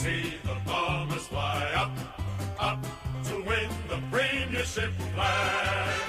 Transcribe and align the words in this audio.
See 0.00 0.32
the 0.44 0.56
bombers 0.64 1.26
fly 1.26 1.70
up, 1.76 1.92
up 2.58 2.82
to 3.24 3.34
win 3.34 3.68
the 3.86 4.00
premiership 4.10 4.94
flag. 5.12 6.00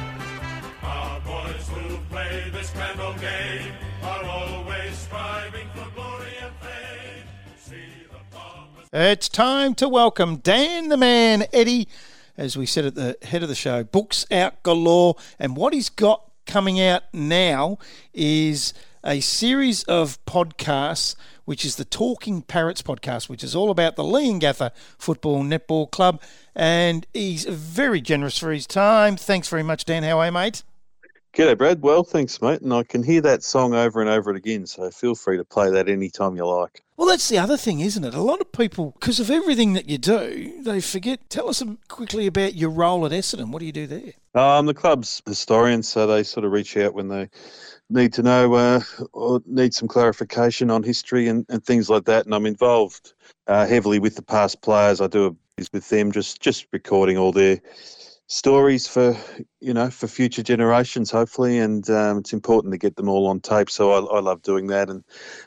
Our 0.81 1.20
boys 1.20 1.67
who 1.67 1.97
play 2.10 2.49
this 2.54 2.69
grand 2.69 3.01
old 3.01 3.19
game 3.19 3.74
are 4.01 4.24
always 4.24 4.97
striving 4.97 5.67
for 5.76 5.90
glory 5.94 6.31
and 6.42 6.54
fame. 6.62 7.26
See 7.58 8.06
the 8.10 8.19
bombers. 8.33 8.88
It's 8.94 9.28
time 9.28 9.76
to 9.76 9.90
welcome 9.90 10.37
Dan 10.37 10.87
the 10.87 10.96
Man 10.96 11.44
Eddy, 11.51 11.89
as 12.37 12.55
we 12.55 12.65
said 12.65 12.85
at 12.85 12.96
the 12.96 13.17
head 13.23 13.44
of 13.44 13.49
the 13.49 13.55
show. 13.55 13.83
Books 13.83 14.26
out 14.31 14.63
galore, 14.63 15.17
and 15.37 15.58
what 15.58 15.73
he's 15.73 15.89
got 15.89 16.31
coming 16.45 16.80
out 16.80 17.03
now 17.12 17.77
is 18.13 18.73
a 19.04 19.20
series 19.20 19.84
of 19.84 20.23
podcasts, 20.26 21.16
which 21.45 21.66
is 21.66 21.76
the 21.76 21.86
Talking 21.86 22.41
Parrots 22.41 22.81
podcast, 22.81 23.30
which 23.30 23.44
is 23.44 23.55
all 23.55 23.70
about 23.70 23.95
the 23.95 24.03
Leongatha 24.03 24.71
Football 24.98 25.44
Netball 25.44 25.89
Club. 25.89 26.21
And 26.55 27.05
he's 27.13 27.45
very 27.45 28.02
generous 28.02 28.38
for 28.38 28.52
his 28.52 28.67
time. 28.67 29.17
Thanks 29.17 29.49
very 29.49 29.63
much, 29.63 29.85
Dan. 29.85 30.03
How 30.03 30.20
are 30.20 30.25
you, 30.27 30.31
mate? 30.31 30.63
G'day, 31.34 31.58
Brad. 31.58 31.81
Well, 31.81 32.03
thanks, 32.03 32.41
mate. 32.41 32.62
And 32.62 32.73
I 32.73 32.84
can 32.84 33.03
hear 33.03 33.21
that 33.21 33.41
song 33.41 33.73
over 33.73 34.02
and 34.02 34.09
over 34.09 34.31
again, 34.31 34.66
so 34.66 34.91
feel 34.91 35.16
free 35.16 35.38
to 35.38 35.45
play 35.45 35.70
that 35.70 35.88
anytime 35.88 36.35
you 36.35 36.45
like. 36.45 36.84
Well, 36.98 37.08
that's 37.08 37.30
the 37.30 37.38
other 37.38 37.55
thing, 37.55 37.80
isn't 37.80 38.03
it? 38.03 38.13
A 38.13 38.22
lot 38.22 38.41
of 38.41 38.52
people, 38.52 38.91
because 38.99 39.20
of 39.22 39.31
everything 39.31 39.72
that 39.73 39.88
you 39.88 39.98
do, 39.98 40.62
they 40.62 40.81
forget. 40.81 41.30
Tell 41.30 41.48
us 41.48 41.63
quickly 41.88 42.27
about 42.27 42.55
your 42.55 42.70
role 42.70 43.05
at 43.05 43.13
Essendon. 43.13 43.49
What 43.49 43.59
do 43.59 43.66
you 43.66 43.72
do 43.72 43.88
there? 43.88 44.13
I'm 44.36 44.66
the 44.66 44.73
club's 44.73 45.22
historian, 45.25 45.84
so 45.84 46.05
they 46.05 46.23
sort 46.23 46.45
of 46.45 46.52
reach 46.52 46.75
out 46.75 46.94
when 46.94 47.08
they 47.08 47.30
need 47.89 48.11
to 48.13 48.23
know 48.23 48.53
uh, 48.53 48.81
or 49.13 49.41
need 49.45 49.73
some 49.73 49.88
clarification 49.88 50.70
on 50.70 50.84
history 50.84 51.30
and, 51.30 51.45
and 51.48 51.63
things 51.63 51.89
like 51.89 52.05
that. 52.05 52.25
And 52.25 52.36
I'm 52.36 52.45
involved 52.45 53.13
uh, 53.48 53.66
heavily 53.66 54.00
with 54.00 54.16
the 54.16 54.22
past 54.22 54.61
players. 54.61 55.00
I 55.00 55.08
do 55.08 55.27
a 55.27 55.36
with 55.73 55.89
them, 55.89 56.11
just 56.11 56.42
just 56.42 56.66
recording 56.72 57.17
all 57.17 57.31
their 57.31 57.61
stories 58.31 58.87
for 58.87 59.13
you 59.59 59.73
know 59.73 59.89
for 59.89 60.07
future 60.07 60.41
generations 60.41 61.11
hopefully 61.11 61.59
and 61.59 61.89
um, 61.89 62.17
it's 62.17 62.31
important 62.31 62.71
to 62.71 62.77
get 62.77 62.95
them 62.95 63.09
all 63.09 63.27
on 63.27 63.41
tape 63.41 63.69
so 63.69 63.91
I, 63.91 64.17
I, 64.17 64.21
love 64.21 64.41
doing 64.41 64.67
that 64.67 64.89
and 64.89 65.03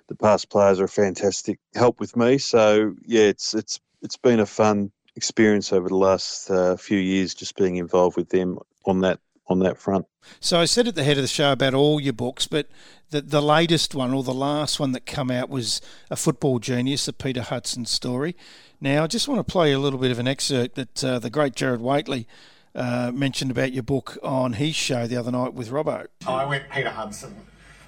the 0.09 0.15
past 0.15 0.51
players 0.51 0.79
are 0.81 0.85
a 0.85 0.89
fantastic 0.89 1.59
help 1.75 1.99
with 1.99 2.15
me 2.15 2.37
so 2.37 2.95
yeah 3.07 3.23
it's 3.23 3.55
it's 3.55 3.81
it's 4.03 4.19
been 4.19 4.39
a 4.39 4.45
fun 4.45 4.93
experience 5.17 5.73
over 5.73 5.89
the 5.89 5.97
last 5.97 6.51
uh, 6.51 6.77
few 6.77 6.99
years 6.99 7.35
just 7.35 7.57
being 7.57 7.77
involved 7.77 8.19
with 8.19 8.29
them 8.29 8.59
on 8.85 9.01
that 9.01 9.19
on 9.47 9.59
that 9.61 9.79
front. 9.79 10.07
So 10.41 10.59
I 10.59 10.65
said 10.65 10.89
at 10.89 10.95
the 10.95 11.05
head 11.05 11.19
of 11.19 11.23
the 11.23 11.29
show 11.29 11.53
about 11.53 11.73
all 11.73 12.01
your 12.01 12.13
books 12.13 12.47
but 12.47 12.69
the 13.11 13.23
the 13.23 13.43
latest 13.43 13.95
one 13.95 14.13
or 14.13 14.23
the 14.23 14.35
last 14.35 14.79
one 14.79 14.93
that 14.93 15.07
come 15.07 15.31
out 15.31 15.49
was 15.49 15.81
a 16.11 16.17
football 16.17 16.59
genius 16.59 17.07
the 17.07 17.15
Peter 17.15 17.43
Hudson 17.43 17.87
story. 17.87 18.37
Now 18.79 19.05
I 19.05 19.07
just 19.07 19.27
want 19.27 19.39
to 19.39 19.51
play 19.51 19.73
a 19.73 19.79
little 19.79 19.99
bit 19.99 20.11
of 20.11 20.19
an 20.19 20.29
excerpt 20.29 20.75
that 20.75 21.03
uh, 21.03 21.19
the 21.19 21.31
great 21.31 21.55
Gerard 21.55 21.81
Whateley 21.81 22.27
uh, 22.75 23.13
mentioned 23.15 23.51
about 23.51 23.73
your 23.73 23.83
book 23.83 24.19
on 24.23 24.55
his 24.55 24.75
show 24.75 25.07
the 25.07 25.17
other 25.17 25.31
night 25.31 25.55
with 25.55 25.71
Robbo. 25.71 26.07
I 26.27 26.45
went 26.45 26.69
Peter 26.71 26.91
Hudson 26.91 27.35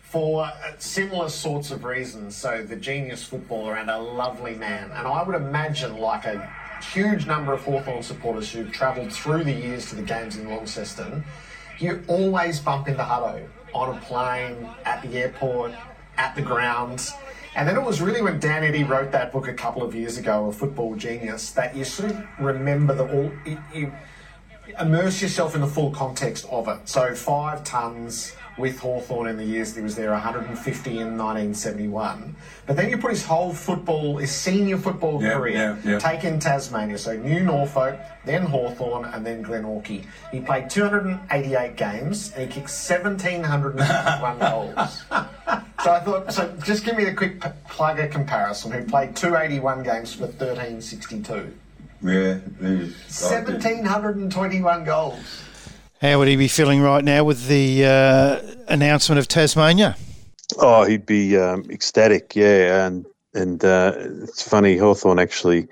for 0.03 0.45
uh, 0.45 0.53
similar 0.79 1.29
sorts 1.29 1.71
of 1.71 1.85
reasons. 1.85 2.37
So, 2.37 2.63
the 2.63 2.77
genius 2.77 3.25
footballer 3.25 3.77
and 3.77 3.91
a 3.91 3.99
lovely 3.99 4.55
man. 4.55 4.91
And 4.93 5.07
I 5.07 5.23
would 5.23 5.37
imagine, 5.37 5.99
like 5.99 6.25
a 6.25 6.51
huge 6.93 7.27
number 7.27 7.53
of 7.53 7.63
Hawthorn 7.63 8.03
supporters 8.03 8.53
who've 8.53 8.71
travelled 8.71 9.13
through 9.13 9.45
the 9.45 9.53
years 9.53 9.89
to 9.91 9.97
the 9.97 10.03
games 10.03 10.37
in 10.37 10.49
Launceston, 10.49 11.25
you 11.79 12.03
always 12.07 12.61
bump 12.61 12.89
into 12.89 13.03
Hutto 13.03 13.47
on 13.75 13.97
a 13.97 14.01
plane, 14.01 14.69
at 14.85 15.03
the 15.03 15.19
airport, 15.19 15.73
at 16.17 16.35
the 16.35 16.43
grounds. 16.43 17.13
And 17.55 17.69
then 17.69 17.77
it 17.77 17.83
was 17.83 18.01
really 18.01 18.23
when 18.23 18.39
Dan 18.39 18.65
Eddy 18.65 18.85
wrote 18.85 19.13
that 19.13 19.33
book 19.33 19.49
a 19.49 19.55
couple 19.55 19.83
of 19.83 19.95
years 19.95 20.19
ago, 20.19 20.47
A 20.47 20.53
Football 20.53 20.95
Genius, 20.95 21.51
that 21.53 21.75
you 21.75 21.85
sort 21.85 22.13
of 22.13 22.25
remember 22.39 22.95
the 22.95 23.05
all. 23.11 23.33
You, 23.45 23.59
you, 23.75 23.93
immerse 24.81 25.23
yourself 25.23 25.55
in 25.55 25.61
the 25.61 25.67
full 25.67 25.91
context 25.91 26.47
of 26.51 26.69
it. 26.69 26.89
So 26.89 27.15
five 27.15 27.65
tons 27.65 28.35
with 28.59 28.79
Hawthorn 28.79 29.29
in 29.29 29.37
the 29.37 29.45
years 29.45 29.75
that 29.75 29.81
he 29.81 29.85
was 29.85 29.95
there, 29.97 30.11
150 30.13 30.91
in 30.99 31.19
1971. 31.19 32.35
But 32.67 32.77
then 32.77 32.89
you 32.89 32.97
put 32.97 33.11
his 33.11 33.23
whole 33.23 33.53
football, 33.53 34.17
his 34.17 34.31
senior 34.33 34.79
football 34.79 35.23
Yeah, 35.23 35.35
career, 35.35 35.79
yeah, 35.85 35.93
yeah. 35.93 35.99
take 35.99 36.25
in 36.25 36.39
Tasmania. 36.39 36.97
So 36.97 37.15
New 37.17 37.41
Norfolk, 37.45 37.99
then 38.25 38.43
Hawthorn, 38.43 39.05
and 39.05 39.27
then 39.27 39.45
Glenorchy. 39.45 40.07
He 40.33 40.41
played 40.41 40.71
288 40.71 41.77
games 41.77 42.33
and 42.35 42.43
he 42.51 42.61
kicked 42.61 42.71
1,751 42.71 44.39
goals. 44.39 45.05
So 45.85 45.93
I 45.93 46.01
thought, 46.01 46.33
so 46.33 46.57
just 46.65 46.85
give 46.87 46.97
me 46.97 47.05
the 47.05 47.13
quick 47.15 47.41
p- 47.43 47.49
plugger 47.69 48.11
comparison. 48.11 48.73
Who 48.73 48.85
played 48.85 49.15
281 49.15 49.83
games 49.83 50.15
for 50.15 50.23
1362? 50.23 51.53
Yeah, 52.03 52.39
1,721 52.61 54.85
goals. 54.85 55.43
How 56.01 56.19
would 56.19 56.29
he 56.29 56.37
be 56.37 56.49
feeling 56.49 56.83
right 56.83 57.03
now 57.03 57.25
with 57.25 57.49
the 57.49 57.87
uh, 57.87 58.39
announcement 58.69 59.19
of 59.19 59.29
Tasmania? 59.29 59.97
Oh, 60.59 60.85
he'd 60.85 61.07
be 61.07 61.39
um, 61.39 61.65
ecstatic, 61.71 62.37
yeah. 62.37 62.87
And 62.87 63.07
and 63.35 63.65
uh, 63.65 63.95
it's 63.97 64.43
funny, 64.43 64.77
Hawthorn 64.77 65.19
actually 65.19 65.67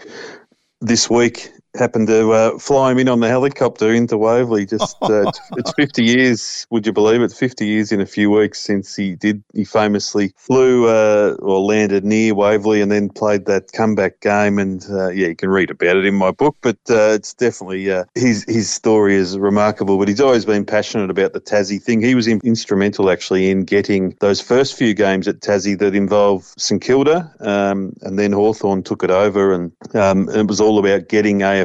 this 0.80 1.08
week 1.08 1.52
happened 1.76 2.08
to 2.08 2.32
uh, 2.32 2.58
fly 2.58 2.92
him 2.92 2.98
in 2.98 3.08
on 3.08 3.20
the 3.20 3.28
helicopter 3.28 3.92
into 3.92 4.16
Waverley. 4.16 4.66
Just 4.66 4.96
uh, 5.02 5.22
it's, 5.28 5.40
it's 5.56 5.72
50 5.72 6.04
years, 6.04 6.66
would 6.70 6.86
you 6.86 6.92
believe 6.92 7.22
it? 7.22 7.32
50 7.32 7.66
years 7.66 7.92
in 7.92 8.00
a 8.00 8.06
few 8.06 8.30
weeks 8.30 8.60
since 8.60 8.94
he 8.94 9.16
did. 9.16 9.42
He 9.52 9.64
famously 9.64 10.32
flew 10.36 10.88
uh, 10.88 11.36
or 11.40 11.60
landed 11.60 12.04
near 12.04 12.34
Waverley 12.34 12.80
and 12.80 12.90
then 12.90 13.08
played 13.08 13.46
that 13.46 13.72
comeback 13.72 14.20
game. 14.20 14.58
And 14.58 14.84
uh, 14.90 15.08
yeah, 15.08 15.28
you 15.28 15.36
can 15.36 15.50
read 15.50 15.70
about 15.70 15.96
it 15.96 16.06
in 16.06 16.14
my 16.14 16.30
book. 16.30 16.56
But 16.60 16.78
uh, 16.88 17.12
it's 17.14 17.34
definitely 17.34 17.90
uh, 17.90 18.04
his 18.14 18.44
his 18.48 18.72
story 18.72 19.16
is 19.16 19.38
remarkable. 19.38 19.98
But 19.98 20.08
he's 20.08 20.20
always 20.20 20.44
been 20.44 20.64
passionate 20.64 21.10
about 21.10 21.32
the 21.32 21.40
Tassie 21.40 21.82
thing. 21.82 22.00
He 22.00 22.14
was 22.14 22.26
in, 22.26 22.40
instrumental 22.44 23.10
actually 23.10 23.50
in 23.50 23.64
getting 23.64 24.16
those 24.20 24.40
first 24.40 24.76
few 24.76 24.94
games 24.94 25.28
at 25.28 25.40
Tassie 25.40 25.78
that 25.78 25.94
involved 25.94 26.54
St 26.58 26.80
Kilda, 26.80 27.32
um, 27.40 27.94
and 28.02 28.18
then 28.18 28.32
Hawthorn 28.32 28.82
took 28.82 29.02
it 29.02 29.10
over, 29.10 29.52
and 29.52 29.72
um, 29.94 30.28
it 30.28 30.46
was 30.46 30.60
all 30.60 30.78
about 30.78 31.08
getting 31.08 31.40
AFL 31.40 31.63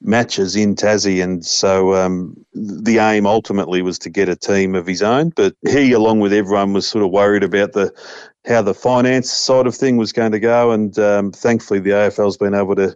matches 0.00 0.56
in 0.56 0.74
Tassie, 0.74 1.22
and 1.22 1.44
so 1.44 1.94
um, 1.94 2.36
the 2.52 2.98
aim 2.98 3.26
ultimately 3.26 3.82
was 3.82 3.98
to 4.00 4.10
get 4.10 4.28
a 4.28 4.36
team 4.36 4.74
of 4.74 4.86
his 4.86 5.02
own. 5.02 5.30
But 5.30 5.54
he, 5.66 5.92
along 5.92 6.20
with 6.20 6.32
everyone, 6.32 6.72
was 6.72 6.86
sort 6.86 7.04
of 7.04 7.10
worried 7.10 7.44
about 7.44 7.72
the 7.72 7.92
how 8.46 8.60
the 8.60 8.74
finance 8.74 9.32
side 9.32 9.66
of 9.66 9.74
thing 9.74 9.96
was 9.96 10.12
going 10.12 10.32
to 10.32 10.40
go, 10.40 10.70
and 10.70 10.98
um, 10.98 11.32
thankfully 11.32 11.80
the 11.80 11.90
AFL's 11.90 12.36
been 12.36 12.54
able 12.54 12.74
to, 12.74 12.94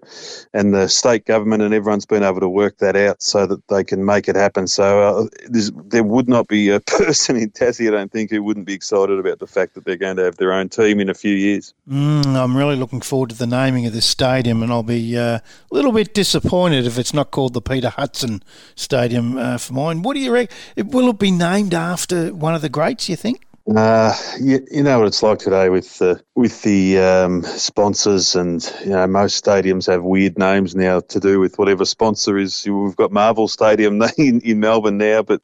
and 0.52 0.74
the 0.74 0.88
state 0.88 1.24
government 1.24 1.62
and 1.62 1.72
everyone's 1.72 2.04
been 2.04 2.22
able 2.22 2.40
to 2.40 2.48
work 2.48 2.78
that 2.78 2.96
out 2.96 3.22
so 3.22 3.46
that 3.46 3.66
they 3.68 3.82
can 3.82 4.04
make 4.04 4.28
it 4.28 4.36
happen. 4.36 4.66
So 4.66 5.28
uh, 5.30 5.68
there 5.86 6.04
would 6.04 6.28
not 6.28 6.48
be 6.48 6.68
a 6.68 6.80
person 6.86 7.36
in 7.36 7.50
Tassie, 7.50 7.88
I 7.88 7.92
don't 7.92 8.12
think, 8.12 8.30
who 8.30 8.42
wouldn't 8.42 8.66
be 8.66 8.74
excited 8.74 9.18
about 9.18 9.38
the 9.38 9.46
fact 9.46 9.74
that 9.74 9.84
they're 9.84 9.96
going 9.96 10.16
to 10.16 10.24
have 10.24 10.36
their 10.36 10.52
own 10.52 10.68
team 10.68 11.00
in 11.00 11.08
a 11.08 11.14
few 11.14 11.34
years. 11.34 11.72
Mm, 11.88 12.36
I'm 12.36 12.56
really 12.56 12.76
looking 12.76 13.00
forward 13.00 13.30
to 13.30 13.36
the 13.36 13.46
naming 13.46 13.86
of 13.86 13.94
this 13.94 14.06
stadium, 14.06 14.62
and 14.62 14.70
I'll 14.70 14.82
be 14.82 15.16
uh, 15.16 15.38
a 15.38 15.42
little 15.70 15.92
bit 15.92 16.12
disappointed 16.12 16.84
if 16.86 16.98
it's 16.98 17.14
not 17.14 17.30
called 17.30 17.54
the 17.54 17.62
Peter 17.62 17.88
Hudson 17.88 18.42
Stadium 18.74 19.38
uh, 19.38 19.56
for 19.56 19.72
mine. 19.72 20.02
What 20.02 20.14
do 20.14 20.20
you 20.20 20.32
reckon? 20.32 20.54
Will 20.88 21.08
it 21.08 21.18
be 21.18 21.30
named 21.30 21.72
after 21.72 22.34
one 22.34 22.54
of 22.54 22.60
the 22.60 22.68
greats? 22.68 23.08
You 23.08 23.16
think? 23.16 23.47
Uh, 23.76 24.14
you, 24.40 24.66
you 24.70 24.82
know 24.82 24.98
what 24.98 25.08
it's 25.08 25.22
like 25.22 25.38
today 25.38 25.68
with 25.68 25.98
the 25.98 26.22
with 26.34 26.62
the 26.62 26.98
um, 26.98 27.42
sponsors, 27.42 28.34
and 28.34 28.72
you 28.82 28.90
know 28.90 29.06
most 29.06 29.44
stadiums 29.44 29.86
have 29.86 30.02
weird 30.02 30.38
names 30.38 30.74
now 30.74 31.00
to 31.00 31.20
do 31.20 31.38
with 31.38 31.58
whatever 31.58 31.84
sponsor 31.84 32.38
is. 32.38 32.66
We've 32.66 32.96
got 32.96 33.12
Marvel 33.12 33.46
Stadium 33.46 34.00
in, 34.16 34.40
in 34.40 34.60
Melbourne 34.60 34.96
now, 34.96 35.22
but 35.22 35.42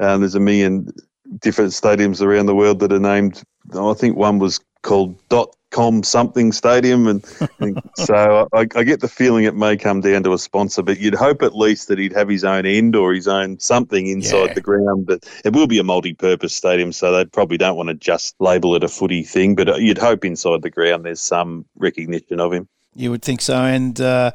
um, 0.00 0.20
there's 0.20 0.34
a 0.34 0.40
million 0.40 0.92
different 1.38 1.70
stadiums 1.70 2.20
around 2.20 2.46
the 2.46 2.56
world 2.56 2.80
that 2.80 2.92
are 2.92 2.98
named. 2.98 3.40
I 3.72 3.94
think 3.94 4.16
one 4.16 4.40
was 4.40 4.58
called 4.82 5.16
Dot 5.28 5.54
Com 5.70 6.02
something 6.02 6.50
stadium, 6.50 7.06
and, 7.06 7.24
and 7.60 7.80
so 7.96 8.48
I, 8.52 8.66
I 8.74 8.82
get 8.82 9.00
the 9.00 9.06
feeling 9.08 9.44
it 9.44 9.54
may 9.54 9.76
come 9.76 10.00
down 10.00 10.24
to 10.24 10.32
a 10.32 10.38
sponsor. 10.38 10.82
But 10.82 10.98
you'd 10.98 11.14
hope 11.14 11.42
at 11.42 11.54
least 11.54 11.86
that 11.88 11.98
he'd 11.98 12.12
have 12.12 12.28
his 12.28 12.42
own 12.44 12.66
end 12.66 12.96
or 12.96 13.14
his 13.14 13.28
own 13.28 13.60
something 13.60 14.08
inside 14.08 14.48
Yeah. 14.48 14.54
the 14.54 14.60
ground. 14.62 15.06
But 15.06 15.24
it 15.44 15.52
will 15.52 15.68
be 15.68 15.78
a 15.78 15.84
multi-purpose 15.84 16.54
stadium, 16.56 16.90
so 16.90 17.12
they 17.12 17.24
probably 17.24 17.56
don't 17.56 17.76
want 17.76 17.88
to 17.88 17.94
just 17.94 18.34
label 18.40 18.74
it 18.74 18.82
a 18.82 18.88
footy 18.88 19.22
thing. 19.22 19.54
But 19.54 19.68
uh, 19.68 19.76
you'd 19.76 19.98
hope 19.98 20.24
inside 20.24 20.62
the 20.62 20.70
ground 20.70 21.04
there's 21.04 21.20
some 21.20 21.64
recognition 21.76 22.40
of 22.40 22.52
him. 22.52 22.68
You 22.94 23.12
would 23.12 23.22
think 23.22 23.40
so. 23.40 23.54
And 23.62 24.00
uh, 24.00 24.32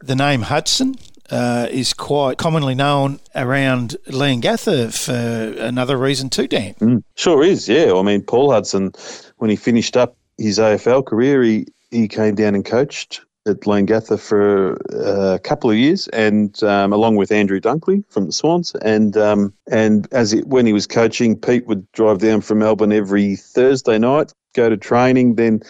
the 0.00 0.14
name 0.14 0.42
Hudson 0.42 0.94
uh, 1.30 1.66
is 1.68 1.92
quite 1.94 2.38
commonly 2.38 2.76
known 2.76 3.18
around 3.34 3.96
Leongatha 4.06 4.92
for 4.96 5.60
another 5.60 5.96
reason 5.96 6.30
too, 6.30 6.46
Dan. 6.46 7.02
Sure 7.16 7.42
is, 7.42 7.68
yeah. 7.68 7.92
I 7.94 8.02
mean, 8.02 8.22
Paul 8.22 8.52
Hudson, 8.52 8.92
when 9.38 9.50
he 9.50 9.56
finished 9.56 9.96
up 9.96 10.16
his 10.40 10.58
AFL 10.58 11.06
career, 11.06 11.42
he, 11.42 11.66
he 11.90 12.08
came 12.08 12.34
down 12.34 12.54
and 12.54 12.64
coached 12.64 13.20
at 13.46 13.60
Leongatha 13.60 14.18
for 14.18 14.74
uh, 14.92 15.34
a 15.34 15.38
couple 15.38 15.70
of 15.70 15.76
years, 15.76 16.08
and 16.08 16.62
um, 16.62 16.92
along 16.92 17.16
with 17.16 17.32
Andrew 17.32 17.60
Dunkley 17.60 18.04
from 18.08 18.26
the 18.26 18.32
Swans, 18.32 18.74
and 18.82 19.16
um, 19.16 19.52
and 19.70 20.06
as 20.12 20.32
it, 20.32 20.46
when 20.46 20.66
he 20.66 20.72
was 20.72 20.86
coaching, 20.86 21.36
Pete 21.36 21.66
would 21.66 21.90
drive 21.92 22.18
down 22.18 22.42
from 22.42 22.58
Melbourne 22.58 22.92
every 22.92 23.36
Thursday 23.36 23.98
night, 23.98 24.32
go 24.54 24.68
to 24.68 24.76
training, 24.76 25.36
then 25.36 25.62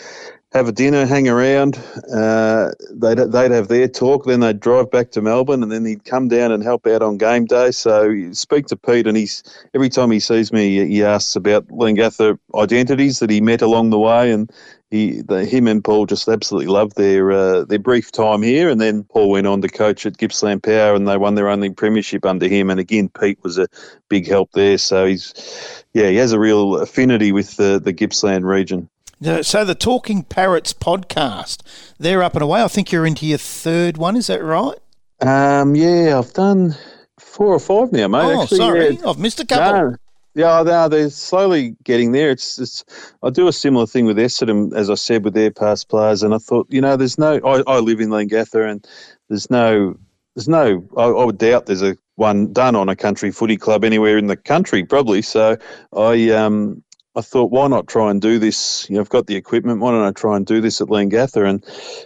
have 0.53 0.67
a 0.67 0.73
dinner, 0.73 1.07
hang 1.07 1.29
around. 1.29 1.77
Uh, 2.13 2.71
they'd 2.91 3.19
they'd 3.19 3.53
have 3.53 3.69
their 3.69 3.87
talk, 3.87 4.25
then 4.25 4.41
they'd 4.41 4.59
drive 4.59 4.91
back 4.91 5.13
to 5.13 5.23
Melbourne, 5.23 5.63
and 5.63 5.71
then 5.71 5.85
he'd 5.85 6.05
come 6.05 6.29
down 6.29 6.51
and 6.51 6.63
help 6.63 6.87
out 6.87 7.03
on 7.03 7.19
game 7.19 7.45
day. 7.45 7.71
So 7.71 8.33
speak 8.33 8.67
to 8.67 8.77
Pete, 8.77 9.07
and 9.07 9.17
he's 9.17 9.45
every 9.75 9.89
time 9.89 10.11
he 10.11 10.19
sees 10.19 10.53
me, 10.53 10.87
he 10.89 11.05
asks 11.05 11.37
about 11.37 11.69
Leongatha 11.69 12.37
identities 12.57 13.21
that 13.21 13.31
he 13.31 13.41
met 13.41 13.63
along 13.63 13.91
the 13.91 13.99
way, 13.99 14.33
and 14.33 14.51
he, 14.91 15.23
the, 15.23 15.45
him 15.45 15.69
and 15.69 15.85
Paul 15.85 16.07
just 16.07 16.27
absolutely 16.27 16.67
loved 16.67 16.97
their 16.97 17.31
uh, 17.31 17.65
their 17.65 17.79
brief 17.79 18.11
time 18.11 18.43
here, 18.43 18.69
and 18.69 18.81
then 18.81 19.05
Paul 19.05 19.31
went 19.31 19.47
on 19.47 19.63
to 19.63 19.69
coach 19.69 20.05
at 20.05 20.19
Gippsland 20.19 20.65
Power, 20.65 20.97
and 20.97 21.07
they 21.07 21.17
won 21.17 21.37
their 21.37 21.49
only 21.49 21.71
premiership 21.71 22.27
under 22.27 22.49
him. 22.49 22.71
And 22.71 22.81
again, 22.81 23.09
Pete 23.09 23.39
was 23.45 23.57
a 23.57 23.69
big 24.09 24.27
help 24.27 24.51
there. 24.51 24.79
So 24.79 25.07
he's, 25.07 25.85
yeah, 25.95 26.09
he 26.09 26.17
has 26.17 26.33
a 26.33 26.41
real 26.41 26.79
affinity 26.79 27.31
with 27.31 27.57
the 27.57 27.81
the 27.81 27.93
Gippsland 27.93 28.49
region. 28.49 28.89
So 29.23 29.67
the 29.67 29.75
Talking 29.75 30.23
Parrots 30.23 30.73
podcast, 30.73 31.61
they're 31.99 32.23
up 32.23 32.35
and 32.35 32.43
away. 32.43 32.63
I 32.63 32.69
think 32.69 32.91
you're 32.91 33.05
into 33.05 33.27
your 33.27 33.37
third 33.37 33.99
one. 33.99 34.17
Is 34.17 34.29
that 34.29 34.43
right? 34.43 34.79
Um, 35.21 35.75
yeah, 35.75 36.19
I've 36.19 36.33
done 36.33 36.75
four 37.19 37.49
or 37.49 37.59
five 37.59 37.93
now, 37.93 38.09
mate. 38.09 38.23
Oh, 38.23 38.43
actually, 38.43 38.57
sorry, 38.57 38.91
yeah. 38.97 39.09
I've 39.09 39.19
missed 39.19 39.39
a 39.39 39.45
couple. 39.45 39.91
No. 39.91 39.97
Yeah, 40.35 40.61
are. 40.61 40.89
They're 40.89 41.11
slowly 41.11 41.77
getting 41.85 42.13
there. 42.13 42.31
It's, 42.31 42.59
it's. 42.59 42.83
I 43.23 43.29
do 43.29 43.47
a 43.47 43.53
similar 43.53 43.87
thing 43.87 44.07
with 44.07 44.17
Essendon, 44.17 44.75
as 44.75 44.89
I 44.89 44.95
said, 44.95 45.23
with 45.23 45.35
their 45.35 45.51
past 45.51 45.91
players, 45.91 46.23
and 46.23 46.33
I 46.33 46.39
thought, 46.39 46.67
you 46.71 46.81
know, 46.81 46.97
there's 46.97 47.19
no. 47.19 47.41
I, 47.45 47.63
I 47.67 47.81
live 47.81 48.01
in 48.01 48.09
Leongatha, 48.09 48.71
and 48.71 48.87
there's 49.29 49.51
no. 49.51 49.99
There's 50.35 50.49
no. 50.49 50.83
I, 50.97 51.05
I 51.05 51.25
would 51.27 51.37
doubt 51.37 51.67
there's 51.67 51.83
a 51.83 51.95
one 52.15 52.55
done 52.55 52.75
on 52.75 52.89
a 52.89 52.97
country 52.97 53.33
footy 53.33 53.59
club 53.59 53.85
anywhere 53.85 54.17
in 54.17 54.29
the 54.29 54.37
country, 54.37 54.85
probably. 54.85 55.21
So 55.21 55.59
I 55.95 56.31
um 56.31 56.83
I 57.17 57.23
thought, 57.23 57.51
why 57.51 57.67
not 57.67 57.89
try 57.89 58.11
and 58.11 58.23
do 58.23 58.39
this? 58.39 58.89
You 58.89 58.95
know, 58.95 59.01
I've 59.01 59.09
got 59.09 59.27
the 59.27 59.35
equipment. 59.35 59.81
Why 59.81 59.91
don't 59.91 60.07
I 60.07 60.13
try 60.13 60.37
and 60.37 60.47
do 60.47 60.61
this 60.61 60.81
at 60.81 60.89
Leongatha? 60.89 61.49
And 61.49 61.65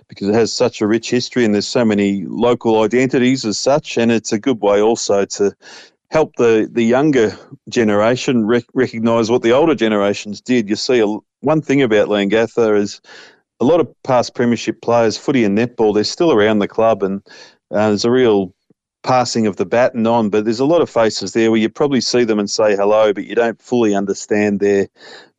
because 0.08 0.28
it 0.28 0.34
has 0.34 0.52
such 0.52 0.80
a 0.80 0.86
rich 0.86 1.10
history 1.10 1.44
and 1.44 1.52
there's 1.52 1.66
so 1.66 1.84
many 1.84 2.24
local 2.26 2.82
identities 2.82 3.44
as 3.44 3.58
such, 3.58 3.98
and 3.98 4.10
it's 4.10 4.32
a 4.32 4.38
good 4.38 4.62
way 4.62 4.80
also 4.80 5.26
to 5.26 5.54
help 6.10 6.36
the, 6.36 6.68
the 6.72 6.84
younger 6.84 7.36
generation 7.68 8.46
rec- 8.46 8.64
recognise 8.72 9.30
what 9.30 9.42
the 9.42 9.52
older 9.52 9.74
generations 9.74 10.40
did. 10.40 10.70
You 10.70 10.76
see, 10.76 11.00
a, 11.00 11.06
one 11.40 11.60
thing 11.60 11.82
about 11.82 12.08
Leongatha 12.08 12.78
is 12.78 13.02
a 13.60 13.64
lot 13.64 13.80
of 13.80 13.94
past 14.04 14.34
premiership 14.34 14.80
players, 14.80 15.18
footy 15.18 15.44
and 15.44 15.56
netball, 15.56 15.94
they're 15.94 16.04
still 16.04 16.32
around 16.32 16.60
the 16.60 16.68
club, 16.68 17.02
and 17.02 17.20
uh, 17.70 17.88
there's 17.88 18.04
a 18.04 18.10
real 18.10 18.54
passing 19.04 19.46
of 19.46 19.56
the 19.56 19.66
baton 19.66 20.06
on, 20.06 20.30
but 20.30 20.44
there's 20.44 20.60
a 20.60 20.64
lot 20.64 20.80
of 20.80 20.90
faces 20.90 21.32
there 21.32 21.50
where 21.50 21.60
you 21.60 21.68
probably 21.68 22.00
see 22.00 22.24
them 22.24 22.40
and 22.40 22.50
say 22.50 22.74
hello, 22.74 23.12
but 23.12 23.24
you 23.24 23.36
don't 23.36 23.60
fully 23.62 23.94
understand 23.94 24.58
their 24.58 24.88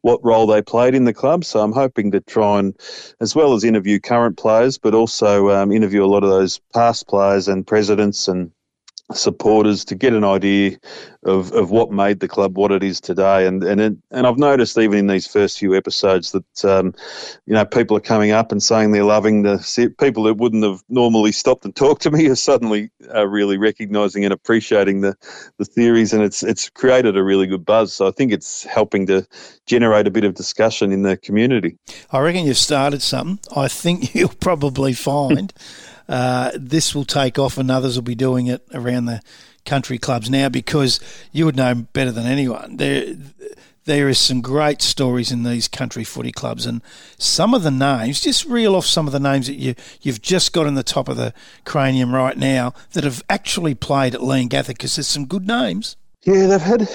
what 0.02 0.24
role 0.24 0.46
they 0.46 0.62
played 0.62 0.94
in 0.94 1.06
the 1.06 1.14
club. 1.14 1.44
So 1.44 1.60
I'm 1.60 1.74
hoping 1.74 2.12
to 2.12 2.22
try 2.22 2.60
and, 2.60 2.80
as 3.20 3.36
well 3.36 3.54
as 3.54 3.64
interview 3.64 4.00
current 4.00 4.38
players, 4.38 4.78
but 4.78 4.94
also 4.94 5.50
um, 5.50 5.72
interview 5.72 6.06
a 6.06 6.08
lot 6.08 6.24
of 6.24 6.30
those 6.30 6.62
past 6.74 7.08
players 7.08 7.48
and 7.48 7.66
presidents 7.66 8.28
and 8.28 8.52
supporters 9.14 9.86
to 9.86 9.96
get 9.96 10.14
an 10.14 10.24
idea 10.24 10.78
of, 11.24 11.52
of 11.54 11.72
what 11.72 11.92
made 11.92 12.20
the 12.20 12.28
club 12.28 12.58
what 12.58 12.72
it 12.72 12.84
is 12.84 13.00
today. 13.00 13.46
And 13.46 13.64
and 13.64 13.82
it, 13.82 13.94
and 14.12 14.26
I've 14.26 14.38
noticed 14.38 14.78
even 14.78 15.00
in 15.00 15.08
these 15.08 15.28
first 15.28 15.60
few 15.60 15.76
episodes 15.76 16.32
that 16.32 16.66
um, 16.66 16.94
you 17.46 17.54
know 17.54 17.66
people 17.66 17.96
are 17.98 18.02
coming 18.02 18.32
up 18.32 18.52
and 18.52 18.62
saying 18.62 18.92
they're 18.92 19.04
loving 19.04 19.44
the 19.44 19.94
people 20.00 20.24
that 20.24 20.36
wouldn't 20.36 20.64
have 20.64 20.84
normally 20.90 21.32
stopped 21.32 21.66
and 21.66 21.76
talked 21.76 22.02
to 22.04 22.12
me 22.12 22.28
are 22.28 22.36
suddenly 22.36 22.90
uh, 23.14 23.28
really 23.28 23.58
recognising 23.58 24.24
and 24.24 24.34
appreciating 24.34 25.02
the 25.02 25.16
the 25.58 25.66
theories, 25.66 26.14
and 26.14 26.24
it's 26.24 26.44
it's 26.44 26.70
created 26.70 27.18
a 27.18 27.24
really 27.24 27.48
good 27.48 27.66
buzz. 27.66 27.94
So 27.94 28.08
I 28.08 28.12
think 28.12 28.32
it's 28.32 28.64
helping 28.64 29.06
to 29.08 29.28
generate 29.66 30.08
a 30.08 30.12
bit 30.12 30.24
of 30.24 30.34
discussion 30.34 30.92
in 30.92 31.04
the 31.04 31.18
community. 31.18 31.78
I 32.12 32.20
reckon 32.20 32.46
you've 32.46 32.58
started 32.58 33.02
something. 33.02 33.40
I 33.56 33.68
think 33.68 34.16
you'll 34.16 34.30
probably 34.30 34.94
find. 34.94 35.54
Uh, 36.08 36.52
this 36.56 36.94
will 36.94 37.06
take 37.06 37.40
off 37.40 37.58
and 37.58 37.72
others 37.72 37.96
will 37.96 38.04
be 38.04 38.16
doing 38.16 38.48
it 38.48 38.66
around 38.74 39.06
the 39.06 39.22
country 39.66 39.98
clubs 39.98 40.30
now 40.30 40.50
because 40.50 41.00
you 41.32 41.46
would 41.46 41.56
know 41.56 41.74
better 41.74 42.12
than 42.12 42.26
anyone. 42.26 42.78
There, 42.78 43.16
there 43.86 44.10
is 44.10 44.20
some 44.20 44.42
great 44.42 44.82
stories 44.82 45.32
in 45.32 45.44
these 45.44 45.68
country 45.68 46.04
footy 46.04 46.32
clubs, 46.32 46.66
and 46.66 46.82
some 47.18 47.54
of 47.54 47.64
the 47.64 47.72
names. 47.72 48.20
Just 48.20 48.46
reel 48.46 48.76
off 48.76 48.86
some 48.86 49.08
of 49.08 49.14
the 49.14 49.20
names 49.20 49.48
that 49.48 49.56
you 49.56 49.76
you've 50.02 50.22
just 50.22 50.54
got 50.54 50.68
in 50.68 50.74
the 50.74 50.84
top 50.84 51.08
of 51.08 51.18
the 51.18 51.34
cranium 51.64 52.14
right 52.14 52.38
now 52.38 52.74
that 52.94 53.04
have 53.04 53.24
actually 53.30 53.76
played 53.76 54.16
at 54.16 54.22
Leongatha 54.22 54.70
because 54.70 54.96
there's 54.96 55.08
some 55.08 55.26
good 55.26 55.48
names. 55.48 55.96
Yeah, 56.24 56.48
they've 56.48 56.62
had 56.62 56.90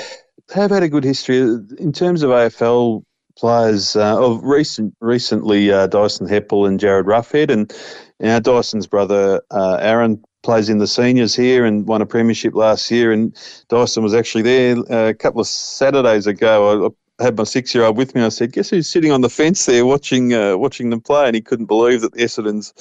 they've 0.55 0.71
had 0.71 0.83
a 0.83 0.89
good 0.89 1.05
history 1.05 1.39
in 1.39 1.93
terms 1.93 2.23
of 2.23 2.31
AFL 2.31 3.05
players 3.37 3.97
uh, 3.97 4.23
of 4.23 4.43
recent 4.43 4.95
recently 5.01 5.73
uh, 5.73 5.87
Dyson 5.87 6.27
Heppell 6.27 6.67
and 6.67 6.79
Jarryd 6.81 7.05
Roughead 7.05 7.51
and 7.51 7.73
now 8.21 8.39
Dyson's 8.39 8.87
brother 8.87 9.43
uh, 9.51 9.79
Aaron 9.81 10.23
plays 10.43 10.69
in 10.69 10.79
the 10.79 10.87
seniors 10.87 11.35
here 11.35 11.65
and 11.65 11.87
won 11.87 12.01
a 12.01 12.07
premiership 12.07 12.55
last 12.55 12.91
year 12.91 13.13
and 13.13 13.37
Dyson 13.69 14.03
was 14.03 14.15
actually 14.15 14.43
there 14.43 14.77
uh, 14.91 15.09
a 15.09 15.15
couple 15.15 15.41
of 15.41 15.47
Saturdays 15.47 16.27
ago. 16.27 16.87
I, 16.87 16.91
had 17.21 17.37
my 17.37 17.45
six-year-old 17.45 17.97
with 17.97 18.15
me. 18.15 18.23
I 18.23 18.31
said, 18.31 18.53
"Guess 18.53 18.71
who's 18.71 18.89
sitting 18.89 19.13
on 19.13 19.21
the 19.21 19.29
fence 19.29 19.67
there, 19.67 19.85
watching 19.85 20.33
uh, 20.33 20.57
watching 20.57 20.91
them 20.91 21.01
play?" 21.01 21.27
And 21.27 21.35
he 21.35 21.43
couldn't 21.43 21.67
believe 21.67 22.01
that 22.01 22.15
Essendon's 22.15 22.73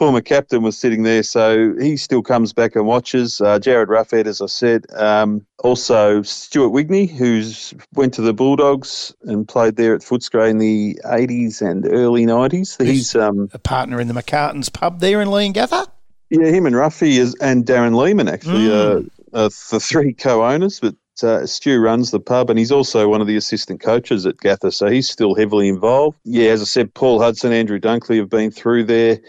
former 0.00 0.22
captain 0.22 0.62
was 0.62 0.78
sitting 0.78 1.02
there. 1.02 1.22
So 1.22 1.74
he 1.78 1.98
still 1.98 2.22
comes 2.22 2.54
back 2.54 2.74
and 2.74 2.86
watches. 2.86 3.38
Uh, 3.38 3.58
Jarryd 3.58 3.88
Roughead, 3.88 4.26
as 4.26 4.40
I 4.40 4.46
said, 4.46 4.86
um, 4.94 5.46
also 5.62 6.22
Stuart 6.22 6.70
Wigney, 6.70 7.08
who's 7.08 7.74
went 7.92 8.14
to 8.14 8.22
the 8.22 8.32
Bulldogs 8.32 9.14
and 9.24 9.46
played 9.46 9.76
there 9.76 9.94
at 9.94 10.00
Footscray 10.00 10.48
in 10.48 10.56
the 10.56 10.98
'80s 11.04 11.60
and 11.60 11.86
early 11.86 12.24
'90s. 12.24 12.82
He's 12.82 13.14
um, 13.14 13.50
a 13.52 13.58
partner 13.58 14.00
in 14.00 14.08
the 14.08 14.14
McCartans 14.14 14.72
pub 14.72 15.00
there 15.00 15.20
in 15.20 15.28
Leongatha. 15.28 15.86
Yeah, 16.30 16.46
him 16.46 16.64
and 16.64 16.74
Ruffy 16.74 17.18
is, 17.18 17.34
and 17.42 17.66
Darren 17.66 17.94
Lehman 17.94 18.28
actually 18.28 18.68
mm. 18.68 19.10
uh, 19.34 19.50
the 19.70 19.80
three 19.80 20.14
co-owners, 20.14 20.80
but 20.80 20.94
uh, 21.22 21.44
Stu 21.44 21.80
runs 21.80 22.10
the 22.10 22.20
pub 22.20 22.50
and 22.50 22.58
he's 22.58 22.72
also 22.72 23.08
one 23.08 23.20
of 23.20 23.26
the 23.26 23.36
assistant 23.36 23.80
coaches 23.80 24.26
at 24.26 24.38
Gatha, 24.38 24.72
so 24.72 24.86
he's 24.86 25.10
still 25.10 25.34
heavily 25.34 25.68
involved. 25.68 26.18
Yeah, 26.24 26.50
as 26.50 26.62
I 26.62 26.64
said, 26.64 26.94
Paul 26.94 27.20
Hudson, 27.20 27.52
Andrew 27.52 27.78
Dunkley 27.78 28.18
have 28.18 28.30
been 28.30 28.50
through 28.50 28.84
there. 28.84 29.20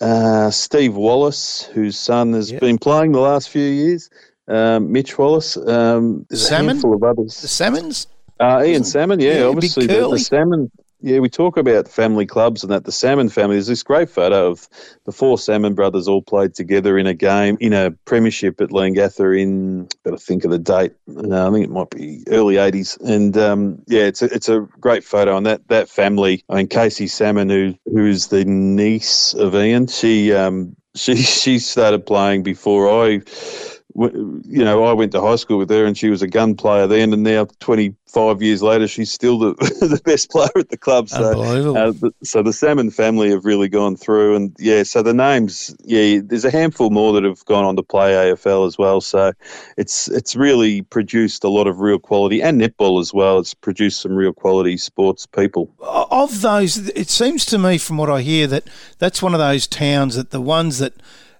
Uh, 0.00 0.50
Steve 0.50 0.94
Wallace, 0.94 1.62
whose 1.72 1.98
son 1.98 2.32
has 2.34 2.52
yep. 2.52 2.60
been 2.60 2.78
playing 2.78 3.12
the 3.12 3.20
last 3.20 3.48
few 3.48 3.62
years. 3.62 4.10
Um, 4.48 4.92
Mitch 4.92 5.16
Wallace. 5.18 5.56
Um, 5.56 6.26
there's 6.28 6.48
Salmon? 6.48 6.68
a 6.68 6.72
handful 6.74 6.94
of 6.94 7.02
others. 7.02 7.40
The 7.40 7.48
Salmons? 7.48 8.06
Uh, 8.38 8.62
Ian 8.64 8.84
Salmon, 8.84 9.18
yeah, 9.18 9.38
yeah 9.38 9.44
obviously 9.44 9.86
the, 9.86 10.08
the 10.08 10.18
Salmon 10.18 10.70
yeah, 11.06 11.20
we 11.20 11.28
talk 11.28 11.56
about 11.56 11.86
family 11.86 12.26
clubs 12.26 12.64
and 12.64 12.72
that 12.72 12.84
the 12.84 12.90
Salmon 12.90 13.28
family. 13.28 13.54
There's 13.54 13.68
this 13.68 13.84
great 13.84 14.10
photo 14.10 14.50
of 14.50 14.68
the 15.04 15.12
four 15.12 15.38
Salmon 15.38 15.72
brothers 15.72 16.08
all 16.08 16.20
played 16.20 16.52
together 16.52 16.98
in 16.98 17.06
a 17.06 17.14
game 17.14 17.56
in 17.60 17.72
a 17.72 17.92
premiership 17.92 18.60
at 18.60 18.70
Leongatha 18.70 19.40
in. 19.40 19.88
Got 20.04 20.10
to 20.10 20.16
think 20.18 20.44
of 20.44 20.50
the 20.50 20.58
date. 20.58 20.94
No, 21.06 21.46
I 21.46 21.52
think 21.52 21.64
it 21.64 21.70
might 21.70 21.90
be 21.90 22.24
early 22.26 22.56
'80s. 22.56 23.00
And 23.02 23.38
um, 23.38 23.80
yeah, 23.86 24.02
it's 24.02 24.20
a, 24.20 24.24
it's 24.34 24.48
a 24.48 24.66
great 24.80 25.04
photo. 25.04 25.36
And 25.36 25.46
that 25.46 25.68
that 25.68 25.88
family. 25.88 26.42
I 26.48 26.56
mean, 26.56 26.66
Casey 26.66 27.06
Salmon, 27.06 27.50
who 27.50 27.76
who's 27.84 28.26
the 28.26 28.44
niece 28.44 29.32
of 29.34 29.54
Ian, 29.54 29.86
she 29.86 30.32
um, 30.32 30.74
she 30.96 31.14
she 31.22 31.60
started 31.60 32.04
playing 32.04 32.42
before 32.42 33.06
I 33.06 33.20
you 33.98 34.64
know, 34.64 34.84
I 34.84 34.92
went 34.92 35.12
to 35.12 35.20
high 35.20 35.36
school 35.36 35.56
with 35.58 35.70
her 35.70 35.86
and 35.86 35.96
she 35.96 36.10
was 36.10 36.20
a 36.20 36.26
gun 36.26 36.54
player 36.54 36.86
then, 36.86 37.14
and 37.14 37.22
now 37.22 37.46
25 37.60 38.42
years 38.42 38.62
later, 38.62 38.86
she's 38.86 39.10
still 39.10 39.38
the, 39.38 39.54
the 39.80 40.00
best 40.04 40.30
player 40.30 40.50
at 40.56 40.68
the 40.68 40.76
club. 40.76 41.08
So, 41.08 41.42
uh, 41.42 41.92
the, 41.92 42.12
so 42.22 42.42
the 42.42 42.52
Salmon 42.52 42.90
family 42.90 43.30
have 43.30 43.46
really 43.46 43.68
gone 43.68 43.96
through, 43.96 44.36
and 44.36 44.54
yeah, 44.58 44.82
so 44.82 45.02
the 45.02 45.14
names, 45.14 45.74
yeah, 45.82 46.20
there's 46.22 46.44
a 46.44 46.50
handful 46.50 46.90
more 46.90 47.14
that 47.14 47.24
have 47.24 47.42
gone 47.46 47.64
on 47.64 47.76
to 47.76 47.82
play 47.82 48.12
AFL 48.12 48.66
as 48.66 48.76
well. 48.76 49.00
So 49.00 49.32
it's 49.78 50.08
it's 50.08 50.36
really 50.36 50.82
produced 50.82 51.42
a 51.42 51.48
lot 51.48 51.66
of 51.66 51.80
real 51.80 51.98
quality 51.98 52.42
and 52.42 52.60
netball 52.60 53.00
as 53.00 53.14
well. 53.14 53.38
It's 53.38 53.54
produced 53.54 54.02
some 54.02 54.14
real 54.14 54.34
quality 54.34 54.76
sports 54.76 55.24
people. 55.24 55.70
Of 55.80 56.42
those, 56.42 56.88
it 56.90 57.08
seems 57.08 57.46
to 57.46 57.58
me 57.58 57.78
from 57.78 57.96
what 57.96 58.10
I 58.10 58.20
hear 58.20 58.46
that 58.48 58.64
that's 58.98 59.22
one 59.22 59.32
of 59.32 59.40
those 59.40 59.66
towns 59.66 60.16
that 60.16 60.32
the 60.32 60.40
ones 60.40 60.80
that 60.80 60.92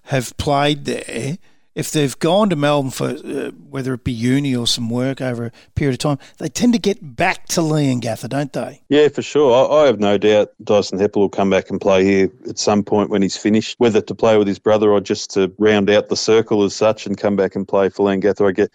have 0.05 0.35
played 0.37 0.85
there 0.85 1.37
if 1.77 1.91
they've 1.91 2.17
gone 2.17 2.49
to 2.49 2.55
Melbourne 2.55 2.89
for 2.89 3.09
uh, 3.09 3.51
whether 3.69 3.93
it 3.93 4.03
be 4.03 4.11
uni 4.11 4.55
or 4.55 4.65
some 4.65 4.89
work 4.89 5.21
over 5.21 5.45
a 5.45 5.51
period 5.75 5.93
of 5.93 5.99
time, 5.99 6.17
they 6.39 6.49
tend 6.49 6.73
to 6.73 6.79
get 6.79 7.15
back 7.15 7.45
to 7.49 7.61
Leongatha, 7.61 8.27
don't 8.27 8.51
they? 8.51 8.81
Yeah, 8.89 9.09
for 9.09 9.21
sure. 9.21 9.53
I, 9.53 9.83
I, 9.83 9.85
have 9.85 9.99
no 9.99 10.17
doubt 10.17 10.53
Dyson 10.63 10.97
Heppell 10.97 11.17
will 11.17 11.29
come 11.29 11.51
back 11.51 11.69
and 11.69 11.79
play 11.79 12.03
here 12.03 12.31
at 12.49 12.57
some 12.57 12.83
point 12.83 13.11
when 13.11 13.21
he's 13.21 13.37
finished, 13.37 13.75
whether 13.77 14.01
to 14.01 14.15
play 14.15 14.39
with 14.39 14.47
his 14.47 14.57
brother 14.57 14.91
or 14.91 14.99
just 14.99 15.29
to 15.35 15.53
round 15.59 15.91
out 15.91 16.09
the 16.09 16.17
circle 16.17 16.63
as 16.63 16.75
such 16.75 17.05
and 17.05 17.15
come 17.15 17.35
back 17.35 17.55
and 17.55 17.67
play 17.67 17.89
for 17.89 18.07
Leongatha. 18.07 18.47
I 18.47 18.53
get 18.53 18.71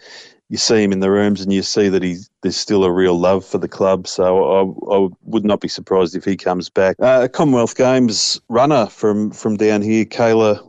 you 0.52 0.58
see 0.58 0.82
him 0.82 0.92
in 0.92 1.00
the 1.00 1.10
rooms 1.10 1.40
and 1.40 1.50
you 1.50 1.62
see 1.62 1.88
that 1.88 2.02
he's 2.02 2.28
there's 2.42 2.58
still 2.58 2.84
a 2.84 2.92
real 2.92 3.18
love 3.18 3.42
for 3.42 3.56
the 3.56 3.68
club. 3.68 4.06
So 4.06 4.44
I, 4.44 4.96
I 4.96 5.08
would 5.22 5.46
not 5.46 5.60
be 5.60 5.68
surprised 5.68 6.14
if 6.14 6.26
he 6.26 6.36
comes 6.36 6.68
back. 6.68 6.96
Uh, 7.00 7.26
Commonwealth 7.26 7.74
Games 7.74 8.38
runner 8.50 8.84
from 8.86 9.30
from 9.30 9.56
down 9.56 9.80
here, 9.80 10.04
Kayla, 10.04 10.60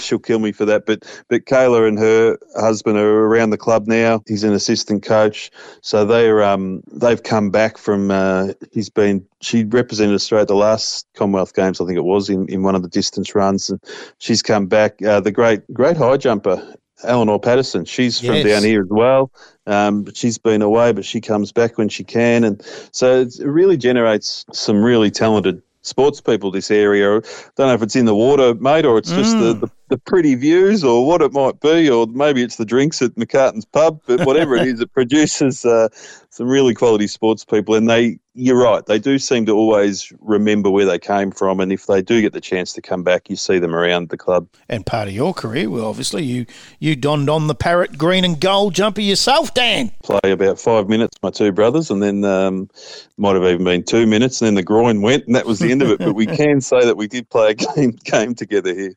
she'll 0.00 0.18
kill 0.18 0.38
me 0.38 0.50
for 0.50 0.64
that, 0.64 0.86
but 0.86 1.04
but 1.28 1.44
Kayla 1.44 1.86
and 1.86 1.98
her 1.98 2.38
husband 2.56 2.96
are 2.96 3.26
around 3.26 3.50
the 3.50 3.58
club 3.58 3.86
now. 3.86 4.22
He's 4.26 4.44
an 4.44 4.54
assistant 4.54 5.02
coach, 5.02 5.50
so 5.82 6.06
they're 6.06 6.42
um 6.42 6.82
they've 6.90 7.22
come 7.22 7.50
back 7.50 7.76
from. 7.76 8.10
Uh, 8.10 8.54
he's 8.72 8.88
been 8.88 9.26
she 9.42 9.64
represented 9.64 10.14
Australia 10.14 10.42
at 10.42 10.48
the 10.48 10.54
last 10.54 11.06
Commonwealth 11.14 11.52
Games, 11.52 11.82
I 11.82 11.84
think 11.84 11.98
it 11.98 12.04
was 12.04 12.30
in, 12.30 12.48
in 12.48 12.62
one 12.62 12.76
of 12.76 12.82
the 12.82 12.88
distance 12.88 13.34
runs, 13.34 13.68
and 13.68 13.78
she's 14.16 14.40
come 14.40 14.68
back. 14.68 15.02
Uh, 15.02 15.20
the 15.20 15.32
great 15.32 15.70
great 15.74 15.98
high 15.98 16.16
jumper 16.16 16.76
Eleanor 17.04 17.38
Patterson. 17.38 17.84
She's 17.84 18.18
from 18.18 18.36
yes. 18.36 18.46
down 18.46 18.62
here 18.62 18.82
as 18.82 18.88
well. 18.88 19.30
Um, 19.66 20.02
but 20.02 20.16
she's 20.16 20.38
been 20.38 20.62
away, 20.62 20.92
but 20.92 21.04
she 21.04 21.20
comes 21.20 21.52
back 21.52 21.78
when 21.78 21.88
she 21.88 22.02
can, 22.02 22.42
and 22.42 22.60
so 22.90 23.20
it 23.20 23.34
really 23.40 23.76
generates 23.76 24.44
some 24.52 24.82
really 24.82 25.10
talented 25.10 25.62
sports 25.82 26.20
people. 26.20 26.50
This 26.50 26.70
area, 26.70 27.18
I 27.18 27.20
don't 27.56 27.68
know 27.68 27.74
if 27.74 27.82
it's 27.82 27.94
in 27.94 28.06
the 28.06 28.14
water, 28.14 28.54
mate, 28.54 28.84
or 28.84 28.98
it's 28.98 29.12
just 29.12 29.38
the, 29.38 29.54
mm. 29.54 29.60
the, 29.60 29.70
the, 29.92 29.98
pretty 29.98 30.34
views, 30.34 30.82
or 30.84 31.06
what 31.06 31.22
it 31.22 31.32
might 31.32 31.60
be, 31.60 31.88
or 31.88 32.06
maybe 32.06 32.42
it's 32.42 32.56
the 32.56 32.64
drinks 32.64 33.00
at 33.02 33.14
McCartan's 33.14 33.64
pub. 33.64 34.00
But 34.06 34.26
whatever 34.26 34.56
it 34.56 34.66
is, 34.66 34.80
it 34.80 34.92
produces 34.92 35.64
uh, 35.64 35.88
some 36.30 36.48
really 36.48 36.74
quality 36.74 37.06
sports 37.06 37.44
people, 37.44 37.74
and 37.74 37.88
they 37.88 38.18
you're 38.34 38.62
right. 38.62 38.84
They 38.86 38.98
do 38.98 39.18
seem 39.18 39.44
to 39.46 39.52
always 39.52 40.10
remember 40.20 40.70
where 40.70 40.86
they 40.86 40.98
came 40.98 41.30
from, 41.30 41.60
and 41.60 41.70
if 41.70 41.86
they 41.86 42.00
do 42.00 42.22
get 42.22 42.32
the 42.32 42.40
chance 42.40 42.72
to 42.72 42.80
come 42.80 43.02
back, 43.02 43.28
you 43.28 43.36
see 43.36 43.58
them 43.58 43.74
around 43.74 44.08
the 44.08 44.16
club. 44.16 44.48
And 44.68 44.86
part 44.86 45.08
of 45.08 45.14
your 45.14 45.34
career, 45.34 45.68
well, 45.68 45.84
obviously 45.84 46.24
you 46.24 46.46
you 46.78 46.96
donned 46.96 47.28
on 47.28 47.46
the 47.46 47.54
parrot 47.54 47.98
green 47.98 48.24
and 48.24 48.40
gold 48.40 48.74
jumper 48.74 49.02
yourself, 49.02 49.52
Dan. 49.52 49.92
Play 50.02 50.20
about 50.24 50.58
five 50.58 50.88
minutes, 50.88 51.16
my 51.22 51.30
two 51.30 51.52
brothers, 51.52 51.90
and 51.90 52.02
then 52.02 52.24
um, 52.24 52.70
might 53.18 53.34
have 53.34 53.44
even 53.44 53.64
been 53.64 53.84
two 53.84 54.06
minutes, 54.06 54.40
and 54.40 54.46
then 54.46 54.54
the 54.54 54.62
groin 54.62 55.02
went, 55.02 55.26
and 55.26 55.36
that 55.36 55.44
was 55.44 55.58
the 55.58 55.70
end 55.70 55.82
of 55.82 55.90
it. 55.90 55.98
But 55.98 56.14
we 56.14 56.26
can 56.36 56.62
say 56.62 56.84
that 56.84 56.96
we 56.96 57.08
did 57.08 57.28
play 57.28 57.50
a 57.50 57.54
game 57.54 57.98
game 58.04 58.34
together 58.34 58.74
here. 58.74 58.94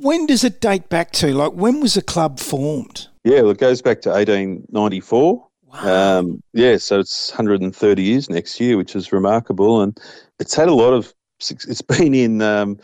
When 0.00 0.26
does 0.26 0.44
it 0.44 0.60
date 0.60 0.88
back 0.88 1.12
to? 1.12 1.32
Like, 1.32 1.52
when 1.52 1.80
was 1.80 1.94
the 1.94 2.02
club 2.02 2.38
formed? 2.38 3.08
Yeah, 3.24 3.42
well, 3.42 3.50
it 3.50 3.58
goes 3.58 3.82
back 3.82 4.00
to 4.02 4.10
1894. 4.10 5.46
Um, 5.72 6.42
yeah, 6.52 6.76
so 6.76 7.00
it's 7.00 7.30
130 7.30 8.02
years 8.02 8.30
next 8.30 8.60
year, 8.60 8.76
which 8.76 8.94
is 8.96 9.12
remarkable, 9.12 9.82
and 9.82 9.98
it's 10.38 10.54
had 10.54 10.68
a 10.68 10.74
lot 10.74 10.92
of. 10.92 11.12
It's 11.40 11.82
been 11.82 12.14
in. 12.14 12.40
Um, 12.40 12.78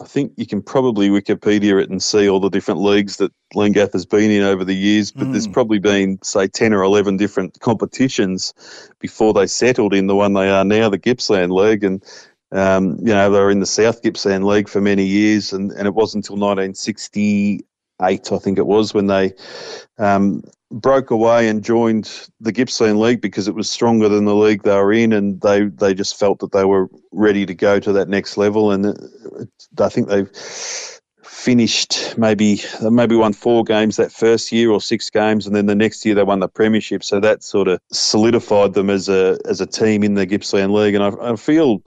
I 0.00 0.04
think 0.04 0.32
you 0.36 0.46
can 0.46 0.60
probably 0.60 1.08
Wikipedia 1.08 1.80
it 1.80 1.88
and 1.88 2.02
see 2.02 2.28
all 2.28 2.40
the 2.40 2.50
different 2.50 2.80
leagues 2.80 3.18
that 3.18 3.30
Leongatha 3.54 3.92
has 3.92 4.04
been 4.04 4.30
in 4.32 4.42
over 4.42 4.64
the 4.64 4.74
years, 4.74 5.12
but 5.12 5.28
mm. 5.28 5.32
there's 5.32 5.46
probably 5.46 5.78
been, 5.78 6.18
say, 6.24 6.48
10 6.48 6.72
or 6.72 6.82
11 6.82 7.16
different 7.16 7.60
competitions 7.60 8.52
before 8.98 9.32
they 9.32 9.46
settled 9.46 9.94
in 9.94 10.08
the 10.08 10.16
one 10.16 10.32
they 10.32 10.50
are 10.50 10.64
now, 10.64 10.88
the 10.88 10.98
Gippsland 10.98 11.52
League. 11.52 11.84
And, 11.84 12.02
um, 12.52 12.98
you 13.00 13.12
know, 13.12 13.30
they 13.30 13.40
were 13.40 13.50
in 13.50 13.60
the 13.60 13.66
South 13.66 14.02
Gippsland 14.02 14.44
League 14.44 14.68
for 14.68 14.80
many 14.80 15.04
years, 15.04 15.52
and, 15.52 15.72
and 15.72 15.86
it 15.86 15.94
wasn't 15.94 16.24
until 16.24 16.36
1968, 16.36 17.62
I 18.00 18.38
think 18.38 18.58
it 18.58 18.66
was, 18.66 18.94
when 18.94 19.06
they 19.06 19.32
um, 19.98 20.42
broke 20.70 21.10
away 21.10 21.48
and 21.48 21.64
joined 21.64 22.28
the 22.40 22.52
Gippsland 22.52 23.00
League 23.00 23.20
because 23.20 23.48
it 23.48 23.54
was 23.54 23.68
stronger 23.70 24.08
than 24.08 24.24
the 24.24 24.34
league 24.34 24.62
they 24.62 24.76
were 24.76 24.92
in, 24.92 25.12
and 25.12 25.40
they, 25.40 25.64
they 25.64 25.94
just 25.94 26.18
felt 26.18 26.38
that 26.40 26.52
they 26.52 26.64
were 26.64 26.88
ready 27.12 27.46
to 27.46 27.54
go 27.54 27.80
to 27.80 27.92
that 27.92 28.08
next 28.08 28.36
level. 28.36 28.70
And 28.70 28.86
it, 28.86 29.50
I 29.80 29.88
think 29.88 30.08
they've 30.08 30.30
finished 31.44 32.16
maybe 32.16 32.62
maybe 32.80 33.14
won 33.14 33.34
four 33.34 33.64
games 33.64 33.96
that 33.96 34.10
first 34.10 34.50
year 34.50 34.70
or 34.70 34.80
six 34.80 35.10
games, 35.10 35.46
and 35.46 35.54
then 35.54 35.66
the 35.66 35.74
next 35.74 36.04
year 36.06 36.14
they 36.14 36.22
won 36.22 36.40
the 36.40 36.48
premiership. 36.48 37.04
So 37.04 37.20
that 37.20 37.42
sort 37.42 37.68
of 37.68 37.78
solidified 37.92 38.72
them 38.72 38.88
as 38.88 39.08
a 39.08 39.38
as 39.44 39.60
a 39.60 39.66
team 39.66 40.02
in 40.02 40.14
the 40.14 40.26
Gippsland 40.26 40.72
League. 40.72 40.94
And 40.94 41.04
I, 41.04 41.32
I 41.32 41.36
feel 41.36 41.82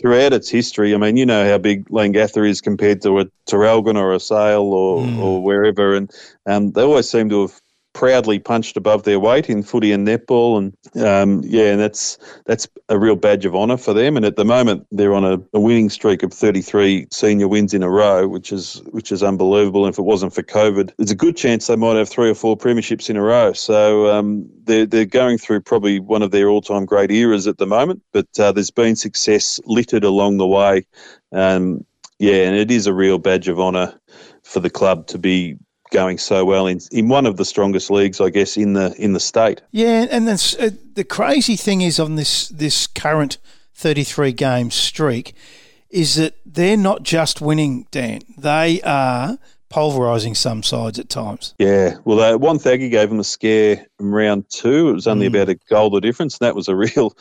throughout 0.00 0.32
its 0.32 0.48
history, 0.48 0.94
I 0.94 0.96
mean, 0.96 1.18
you 1.18 1.26
know 1.26 1.48
how 1.48 1.58
big 1.58 1.88
Leongatha 1.90 2.48
is 2.48 2.62
compared 2.62 3.02
to 3.02 3.20
a 3.20 3.26
Traralgon 3.48 3.96
or 3.96 4.14
a 4.14 4.20
Sale 4.20 4.72
or, 4.72 5.02
mm. 5.02 5.18
or 5.18 5.42
wherever, 5.42 5.94
and 5.94 6.10
um, 6.46 6.72
they 6.72 6.82
always 6.82 7.10
seem 7.10 7.28
to 7.28 7.42
have 7.42 7.61
proudly 7.92 8.38
punched 8.38 8.76
above 8.76 9.02
their 9.02 9.20
weight 9.20 9.48
in 9.50 9.62
footy 9.62 9.92
and 9.92 10.06
netball, 10.06 10.58
and 10.58 11.04
um, 11.04 11.42
yeah, 11.44 11.70
and 11.72 11.80
that's 11.80 12.18
that's 12.46 12.66
a 12.88 12.98
real 12.98 13.16
badge 13.16 13.44
of 13.44 13.54
honour 13.54 13.76
for 13.76 13.92
them. 13.92 14.16
And 14.16 14.24
at 14.24 14.36
the 14.36 14.44
moment, 14.44 14.86
they're 14.90 15.14
on 15.14 15.24
a, 15.24 15.38
a, 15.52 15.60
winning 15.60 15.90
streak 15.90 16.22
of 16.22 16.32
33 16.32 17.06
senior 17.10 17.48
wins 17.48 17.74
in 17.74 17.82
a 17.82 17.90
row, 17.90 18.26
which 18.26 18.52
is 18.52 18.82
which 18.90 19.12
is 19.12 19.22
unbelievable. 19.22 19.84
And 19.84 19.92
if 19.92 19.98
it 19.98 20.02
wasn't 20.02 20.34
for 20.34 20.42
COVID, 20.42 20.92
there's 20.96 21.10
a 21.10 21.16
good 21.16 21.36
chance 21.36 21.66
they 21.66 21.76
might 21.76 21.96
have 21.96 22.08
three 22.08 22.30
or 22.30 22.34
four 22.34 22.56
premierships 22.56 23.10
in 23.10 23.16
a 23.16 23.22
row. 23.22 23.52
So 23.52 24.10
um, 24.10 24.48
they're 24.64 24.86
they're 24.86 25.04
going 25.04 25.38
through 25.38 25.60
probably 25.60 26.00
one 26.00 26.22
of 26.22 26.30
their 26.30 26.48
all-time 26.48 26.84
great 26.84 27.10
eras 27.10 27.46
at 27.46 27.58
the 27.58 27.66
moment. 27.66 28.02
But 28.12 28.28
uh, 28.38 28.52
there's 28.52 28.70
been 28.70 28.96
success 28.96 29.60
littered 29.66 30.04
along 30.04 30.38
the 30.38 30.46
way. 30.46 30.86
Um, 31.32 31.84
yeah, 32.18 32.46
and 32.46 32.56
it 32.56 32.70
is 32.70 32.86
a 32.86 32.94
real 32.94 33.18
badge 33.18 33.48
of 33.48 33.58
honour 33.58 33.98
for 34.44 34.60
the 34.60 34.70
club 34.70 35.06
to 35.08 35.18
be 35.18 35.56
going 35.92 36.18
so 36.18 36.44
well 36.44 36.66
in 36.66 36.80
in 36.90 37.08
one 37.08 37.26
of 37.26 37.36
the 37.36 37.44
strongest 37.44 37.90
leagues, 37.90 38.20
I 38.20 38.30
guess, 38.30 38.56
in 38.56 38.72
the 38.72 38.94
in 38.98 39.12
the 39.12 39.20
state. 39.20 39.62
Yeah, 39.70 40.06
and 40.10 40.26
then 40.26 40.38
uh, 40.58 40.70
the 40.94 41.04
crazy 41.04 41.54
thing 41.54 41.82
is 41.82 42.00
on 42.00 42.16
this 42.16 42.48
this 42.48 42.88
current 42.88 43.38
thirty 43.74 44.02
three 44.02 44.32
game 44.32 44.72
streak 44.72 45.34
is 45.90 46.16
that 46.16 46.34
they're 46.44 46.76
not 46.76 47.02
just 47.02 47.40
winning, 47.40 47.86
Dan. 47.90 48.22
They 48.36 48.80
are 48.82 49.38
pulverising 49.70 50.36
some 50.36 50.62
sides 50.62 50.98
at 50.98 51.08
times. 51.08 51.54
Yeah, 51.58 51.96
well, 52.04 52.20
uh, 52.20 52.38
Wonthaggi 52.38 52.90
gave 52.90 53.08
them 53.08 53.20
a 53.20 53.24
scare 53.24 53.86
in 54.00 54.10
round 54.10 54.48
two. 54.48 54.90
It 54.90 54.94
was 54.94 55.06
only 55.06 55.26
mm. 55.26 55.34
about 55.34 55.48
a 55.50 55.54
goal 55.68 55.90
the 55.90 56.00
difference, 56.00 56.38
and 56.38 56.46
that 56.46 56.56
was 56.56 56.68
a 56.68 56.76
real 56.96 57.14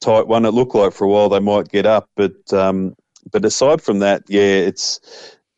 tight 0.00 0.26
one. 0.26 0.44
It 0.44 0.54
looked 0.54 0.74
like 0.74 0.92
for 0.92 1.04
a 1.04 1.08
while 1.08 1.28
they 1.28 1.40
might 1.40 1.68
get 1.68 1.86
up, 1.86 2.08
but 2.16 2.52
um, 2.52 2.96
but 3.30 3.44
aside 3.44 3.80
from 3.82 4.00
that, 4.00 4.22
yeah, 4.28 4.40
it's 4.40 5.00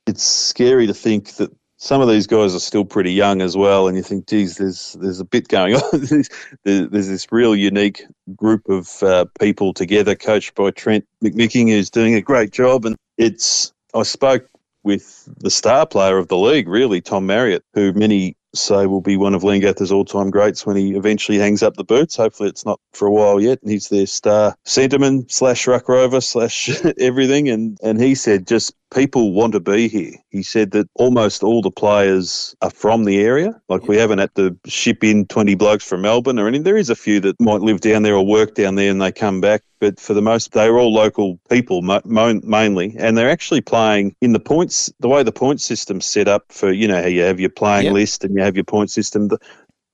it's 0.06 0.23
scary 0.23 0.87
to 0.87 0.94
think 0.94 1.35
that 1.37 1.50
some 1.87 2.00
of 2.00 2.09
these 2.09 2.26
guys 2.26 2.52
are 2.52 2.61
still 2.61 2.85
pretty 2.85 3.12
young 3.12 3.40
as 3.40 3.57
well, 3.57 3.87
and 3.87 3.97
you 3.97 4.02
think, 4.02 4.26
geez, 4.26 4.57
there's 4.57 4.97
there's 5.00 5.21
a 5.21 5.25
bit 5.25 5.47
going 5.47 5.76
on. 5.76 5.83
there's, 5.93 6.28
there's, 6.64 7.09
this 7.09 7.31
real 7.31 7.55
unique 7.55 8.05
group 8.35 8.69
of 8.69 9.02
uh, 9.05 9.25
people 9.38 9.73
together, 9.73 10.16
coached 10.16 10.57
by 10.57 10.73
Trent 10.73 11.07
McMicking, 11.23 11.69
who's 11.69 11.88
doing 11.88 12.14
a 12.14 12.21
great 12.21 12.50
job. 12.50 12.85
And 12.85 12.97
it's 13.19 13.73
I 13.95 14.02
spoke 14.02 14.49
with 14.83 15.28
the 15.38 15.50
star 15.50 15.87
player 15.87 16.19
of 16.19 16.26
the 16.26 16.37
league, 16.37 16.69
really, 16.69 17.00
Tom 17.00 17.25
Marriott, 17.25 17.64
who 17.75 17.93
many 17.93 18.37
say 18.57 18.87
will 18.87 19.00
be 19.00 19.16
one 19.16 19.35
of 19.35 19.43
Leongatha's 19.43 19.93
all-time 19.93 20.31
greats 20.31 20.66
when 20.66 20.76
he 20.76 20.95
eventually 20.95 21.38
hangs 21.38 21.62
up 21.62 21.75
the 21.75 21.85
boots. 21.85 22.16
Hopefully, 22.16 22.49
it's 22.49 22.64
not 22.66 22.81
for 22.93 23.07
a 23.07 23.12
while 23.12 23.40
yet. 23.40 23.61
And 23.62 23.71
he's 23.71 23.88
their 23.88 24.07
star 24.07 24.57
centreman 24.66 25.31
slash 25.31 25.66
ruck 25.66 25.88
rover 25.88 26.21
slash 26.21 26.71
everything. 26.99 27.49
And 27.49 27.78
and 27.83 28.00
he 28.00 28.14
said 28.14 28.47
just 28.47 28.75
people 28.95 29.33
want 29.33 29.52
to 29.52 29.61
be 29.61 29.88
here. 29.88 30.12
He 30.31 30.43
said 30.43 30.71
that 30.73 30.88
almost 30.95 31.43
all 31.43 31.62
the 31.62 31.71
players 31.71 32.55
are 32.62 32.71
from 32.71 33.05
the 33.05 33.21
area. 33.21 33.61
Like 33.69 33.83
yeah. 33.83 33.88
we 33.88 33.97
haven't 33.97 34.19
had 34.19 34.35
to 34.37 34.59
ship 34.66 35.02
in 35.02 35.26
20 35.26 35.55
blokes 35.55 35.85
from 35.85 36.02
Melbourne 36.02 36.38
or 36.38 36.49
anything. 36.49 36.64
There 36.64 36.76
is 36.76 36.90
a 36.90 36.97
few 36.97 37.21
that 37.21 37.40
might 37.40 37.61
live 37.61 37.81
down 37.81 38.02
there 38.02 38.14
or 38.14 38.25
work 38.25 38.55
down 38.55 38.76
there 38.76 38.90
and 38.90 39.00
they 39.00 39.12
come 39.12 39.40
back. 39.40 39.62
But 39.78 40.00
for 40.00 40.14
the 40.14 40.23
most, 40.23 40.52
they're 40.52 40.78
all 40.78 40.93
local 40.93 41.38
people 41.50 41.83
mo- 41.83 42.00
mainly, 42.05 42.97
and 42.99 43.16
they're 43.16 43.28
actually 43.28 43.61
playing 43.61 44.16
in 44.23 44.33
the 44.33 44.40
points. 44.40 44.90
The 45.00 45.09
way 45.09 45.23
the 45.23 45.33
point 45.33 45.61
system's 45.61 46.07
set 46.07 46.28
up 46.28 46.45
for 46.49 46.73
you 46.73 46.88
know 46.88 47.02
how 47.02 47.09
you 47.09 47.21
have 47.23 47.38
your 47.38 47.50
playing 47.50 47.93
list 47.93 48.25
and 48.25 48.35
you 48.35 48.43
have 48.43 48.57
your 48.57 48.64
point 48.64 48.90
system. 48.90 49.28
The, 49.28 49.38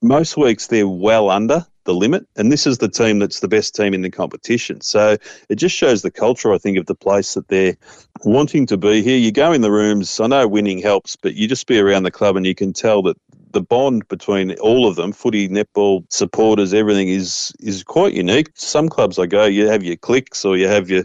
most 0.03 0.37
weeks 0.37 0.67
they're 0.67 0.89
well 0.89 1.31
under 1.31 1.67
the 1.85 1.95
limit. 1.95 2.27
And 2.37 2.53
this 2.53 2.67
is 2.67 2.79
the 2.79 2.89
team 2.89 3.19
that's 3.19 3.41
the 3.41 3.49
best 3.49 3.75
team 3.75 3.95
in 3.95 4.03
the 4.03 4.11
competition. 4.11 4.81
So 4.81 5.17
it 5.49 5.57
just 5.57 5.75
shows 5.75 6.03
the 6.03 6.11
culture, 6.11 6.53
I 6.53 6.59
think, 6.59 6.79
of 6.79 6.87
the 6.87 6.95
place 6.95 7.35
that 7.35 7.49
they're 7.49 7.77
wanting 8.25 8.67
to 8.67 8.77
be 8.77 9.03
here. 9.03 9.17
You 9.17 9.33
go 9.33 9.53
in 9.53 9.63
the 9.63 9.73
rooms, 9.73 10.21
I 10.21 10.27
know 10.27 10.47
winning 10.47 10.79
helps, 10.79 11.17
but 11.17 11.35
you 11.35 11.49
just 11.49 11.67
be 11.67 11.79
around 11.79 12.05
the 12.05 12.11
club 12.11 12.37
and 12.37 12.47
you 12.47 12.55
can 12.55 12.73
tell 12.73 13.03
that 13.03 13.17
the 13.53 13.63
bond 13.63 14.09
between 14.09 14.53
all 14.59 14.87
of 14.87 14.97
them, 14.97 15.13
footy, 15.13 15.49
netball, 15.49 16.05
supporters, 16.11 16.73
everything 16.73 17.09
is 17.09 17.53
is 17.61 17.85
quite 17.85 18.15
unique. 18.15 18.51
Some 18.55 18.89
clubs 18.89 19.19
I 19.19 19.27
go, 19.27 19.45
you 19.45 19.69
have 19.69 19.83
your 19.83 19.97
clicks 19.97 20.45
or 20.45 20.57
you 20.57 20.69
have 20.69 20.89
your 20.89 21.05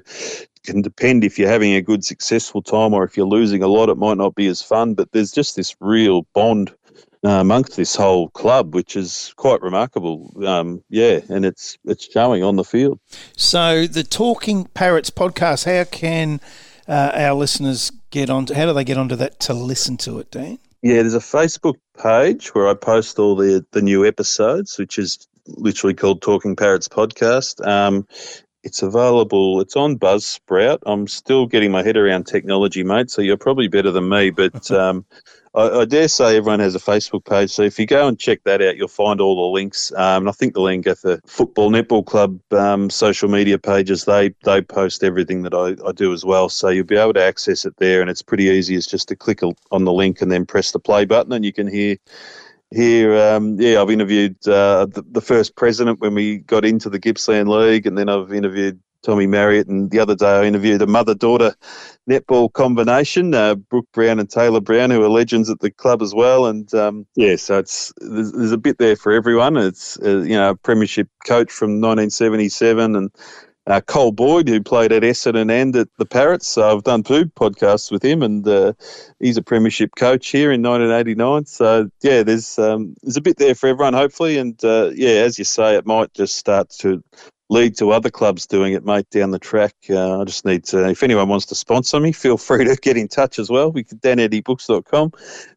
can 0.63 0.81
depend 0.81 1.23
if 1.23 1.39
you're 1.39 1.49
having 1.49 1.73
a 1.73 1.81
good 1.81 2.03
successful 2.03 2.61
time 2.61 2.93
or 2.93 3.03
if 3.05 3.15
you're 3.15 3.25
losing 3.25 3.63
a 3.63 3.67
lot 3.67 3.87
it 3.87 3.95
might 3.95 4.17
not 4.17 4.35
be 4.35 4.47
as 4.47 4.61
fun 4.61 4.93
but 4.93 5.09
there's 5.13 5.31
just 5.31 5.55
this 5.55 5.73
real 5.79 6.27
bond 6.33 6.73
amongst 7.23 7.75
this 7.75 7.95
whole 7.95 8.29
club, 8.29 8.73
which 8.73 8.95
is 8.95 9.33
quite 9.37 9.61
remarkable. 9.61 10.31
Um, 10.45 10.83
yeah, 10.89 11.19
and 11.29 11.45
it's 11.45 11.77
it's 11.85 12.09
showing 12.11 12.43
on 12.43 12.55
the 12.55 12.63
field. 12.63 12.99
So 13.35 13.87
the 13.87 14.03
Talking 14.03 14.65
Parrots 14.65 15.09
podcast, 15.09 15.65
how 15.65 15.83
can 15.85 16.39
uh, 16.87 17.11
our 17.13 17.33
listeners 17.33 17.91
get 18.09 18.29
on? 18.29 18.47
how 18.47 18.65
do 18.65 18.73
they 18.73 18.83
get 18.83 18.97
onto 18.97 19.15
that 19.15 19.39
to 19.41 19.53
listen 19.53 19.97
to 19.97 20.19
it, 20.19 20.31
Dan? 20.31 20.59
Yeah, 20.81 21.01
there's 21.01 21.15
a 21.15 21.19
Facebook 21.19 21.75
page 22.01 22.53
where 22.53 22.67
I 22.67 22.73
post 22.73 23.19
all 23.19 23.35
the 23.35 23.65
the 23.71 23.81
new 23.81 24.05
episodes, 24.05 24.77
which 24.77 24.97
is 24.97 25.27
literally 25.47 25.93
called 25.93 26.21
Talking 26.21 26.55
Parrots 26.55 26.87
Podcast. 26.87 27.65
Um, 27.65 28.07
it's 28.63 28.81
available. 28.81 29.61
It's 29.61 29.77
on 29.77 29.97
Buzzsprout. 29.97 30.79
I'm 30.85 31.07
still 31.07 31.45
getting 31.45 31.71
my 31.71 31.83
head 31.83 31.95
around 31.95 32.25
technology, 32.25 32.83
mate. 32.83 33.09
So 33.09 33.21
you're 33.21 33.37
probably 33.37 33.69
better 33.69 33.91
than 33.91 34.09
me, 34.09 34.29
but 34.29 34.69
um, 34.83 35.05
I, 35.57 35.79
I, 35.79 35.85
dare 35.85 36.07
say 36.07 36.37
everyone 36.37 36.59
has 36.59 36.75
a 36.75 36.79
Facebook 36.79 37.25
page. 37.25 37.49
So 37.49 37.63
if 37.63 37.79
you 37.79 37.87
go 37.87 38.07
and 38.07 38.19
check 38.19 38.43
that 38.43 38.61
out, 38.61 38.77
you'll 38.77 38.87
find 38.87 39.19
all 39.19 39.35
the 39.35 39.53
links. 39.53 39.91
Um, 39.93 40.23
and 40.23 40.29
I 40.29 40.31
think 40.31 40.53
the 40.53 40.61
Leongatha 40.61 41.19
Football 41.27 41.71
Netball 41.71 42.05
Club 42.05 42.39
um, 42.53 42.89
social 42.91 43.27
media 43.27 43.57
pages 43.57 44.05
they 44.05 44.33
they 44.43 44.61
post 44.61 45.03
everything 45.03 45.41
that 45.43 45.53
I, 45.55 45.75
I 45.87 45.91
do 45.91 46.13
as 46.13 46.23
well. 46.23 46.47
So 46.49 46.69
you'll 46.69 46.85
be 46.85 46.95
able 46.95 47.13
to 47.13 47.23
access 47.23 47.65
it 47.65 47.75
there, 47.77 48.01
and 48.01 48.09
it's 48.09 48.21
pretty 48.21 48.45
easy. 48.45 48.75
It's 48.75 48.87
just 48.87 49.07
to 49.07 49.15
click 49.15 49.41
on 49.71 49.85
the 49.85 49.93
link 49.93 50.21
and 50.21 50.31
then 50.31 50.45
press 50.45 50.71
the 50.71 50.79
play 50.79 51.05
button, 51.05 51.33
and 51.33 51.43
you 51.43 51.53
can 51.53 51.67
hear 51.67 51.97
here, 52.71 53.17
um, 53.17 53.59
yeah, 53.59 53.81
I've 53.81 53.89
interviewed 53.89 54.35
uh, 54.47 54.87
the, 54.87 55.03
the, 55.11 55.21
first 55.21 55.55
president 55.55 56.01
when 56.01 56.13
we 56.13 56.39
got 56.39 56.65
into 56.65 56.89
the 56.89 56.99
Gippsland 56.99 57.47
League, 57.47 57.85
and 57.87 57.97
then 57.97 58.09
I've 58.09 58.33
interviewed 58.33 58.79
Tommy 59.07 59.25
Marriott, 59.25 59.67
and 59.67 59.89
the 59.89 59.99
other 59.99 60.15
day 60.15 60.29
I 60.29 60.43
interviewed 60.43 60.81
a 60.81 60.85
mother-daughter 60.85 61.55
netball 62.09 62.51
combination, 62.51 63.33
uh, 63.33 63.55
Brooke 63.55 63.87
Brown 63.93 64.19
and 64.19 64.29
Taylor 64.29 64.59
Brown, 64.59 64.89
who 64.89 65.01
are 65.01 65.07
legends 65.07 65.49
at 65.49 65.61
the 65.61 65.71
club 65.71 66.01
as 66.01 66.13
well. 66.13 66.45
And 66.45 66.71
um, 66.73 67.07
yeah, 67.15 67.37
so 67.37 67.57
it's 67.57 67.93
there's, 68.01 68.33
there's, 68.33 68.51
a 68.51 68.57
bit 68.57 68.79
there 68.79 68.97
for 68.97 69.13
everyone. 69.13 69.55
It's 69.55 69.97
uh, 70.01 70.17
you 70.17 70.35
know 70.35 70.49
a 70.49 70.55
premiership 70.55 71.07
coach 71.25 71.49
from 71.49 71.79
1977 71.79 72.97
and 72.97 73.09
uh, 73.65 73.79
Cole 73.79 74.11
Boyd, 74.11 74.49
who 74.49 74.61
played 74.61 74.91
at 74.91 75.03
Essendon 75.03 75.49
and 75.49 75.73
at 75.77 75.87
the 75.97 76.05
Parrots. 76.05 76.49
So 76.49 76.69
I've 76.69 76.83
done 76.83 77.03
two 77.03 77.27
podcasts 77.27 77.89
with 77.89 78.03
him, 78.03 78.21
and 78.21 78.45
uh, 78.45 78.73
he's 79.21 79.37
a 79.37 79.41
premiership 79.41 79.91
coach 79.95 80.27
here 80.27 80.51
in 80.51 80.61
1989. 80.61 81.45
So 81.45 81.89
yeah, 82.01 82.23
there's 82.23 82.59
um, 82.59 82.93
there's 83.03 83.15
a 83.15 83.21
bit 83.21 83.37
there 83.37 83.55
for 83.55 83.67
everyone, 83.67 83.93
hopefully, 83.93 84.37
and 84.37 84.61
uh, 84.65 84.91
yeah, 84.93 85.11
as 85.11 85.39
you 85.39 85.45
say, 85.45 85.77
it 85.77 85.85
might 85.85 86.13
just 86.13 86.35
start 86.35 86.71
to 86.79 87.01
lead 87.49 87.77
to 87.77 87.91
other 87.91 88.09
clubs 88.09 88.45
doing 88.45 88.73
it, 88.73 88.85
mate, 88.85 89.09
down 89.09 89.31
the 89.31 89.39
track. 89.39 89.73
Uh, 89.89 90.21
I 90.21 90.25
just 90.25 90.45
need 90.45 90.65
to, 90.65 90.89
if 90.89 91.03
anyone 91.03 91.29
wants 91.29 91.45
to 91.47 91.55
sponsor 91.55 91.99
me, 91.99 92.11
feel 92.11 92.37
free 92.37 92.65
to 92.65 92.75
get 92.75 92.97
in 92.97 93.07
touch 93.07 93.39
as 93.39 93.49
well. 93.49 93.71
We 93.71 93.83
could 93.83 94.01
daneddybooks.com 94.01 95.11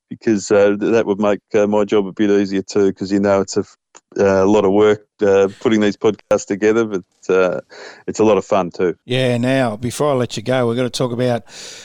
because 0.09 0.51
uh, 0.51 0.77
that 0.79 1.07
would 1.07 1.21
make 1.21 1.41
uh, 1.55 1.67
my 1.67 1.85
job 1.85 2.07
a 2.07 2.13
bit 2.13 2.31
easier 2.31 2.63
too 2.63 2.87
because 2.87 3.13
you 3.13 3.21
know 3.21 3.41
it's 3.41 3.57
a 3.57 3.65
uh, 4.19 4.45
a 4.45 4.47
lot 4.47 4.65
of 4.65 4.73
work 4.73 5.07
uh, 5.23 5.49
putting 5.61 5.81
these 5.81 5.97
podcasts 5.97 6.47
together, 6.47 6.85
but 6.85 7.05
uh, 7.33 7.61
it's 8.09 8.19
a 8.19 8.25
lot 8.25 8.39
of 8.39 8.45
fun 8.45 8.71
too. 8.71 8.97
Yeah. 9.05 9.37
Now, 9.39 9.77
before 9.77 10.11
I 10.11 10.15
let 10.15 10.37
you 10.37 10.43
go, 10.43 10.67
we're 10.67 10.75
going 10.75 10.91
to 10.91 10.99
talk 10.99 11.13
about 11.13 11.45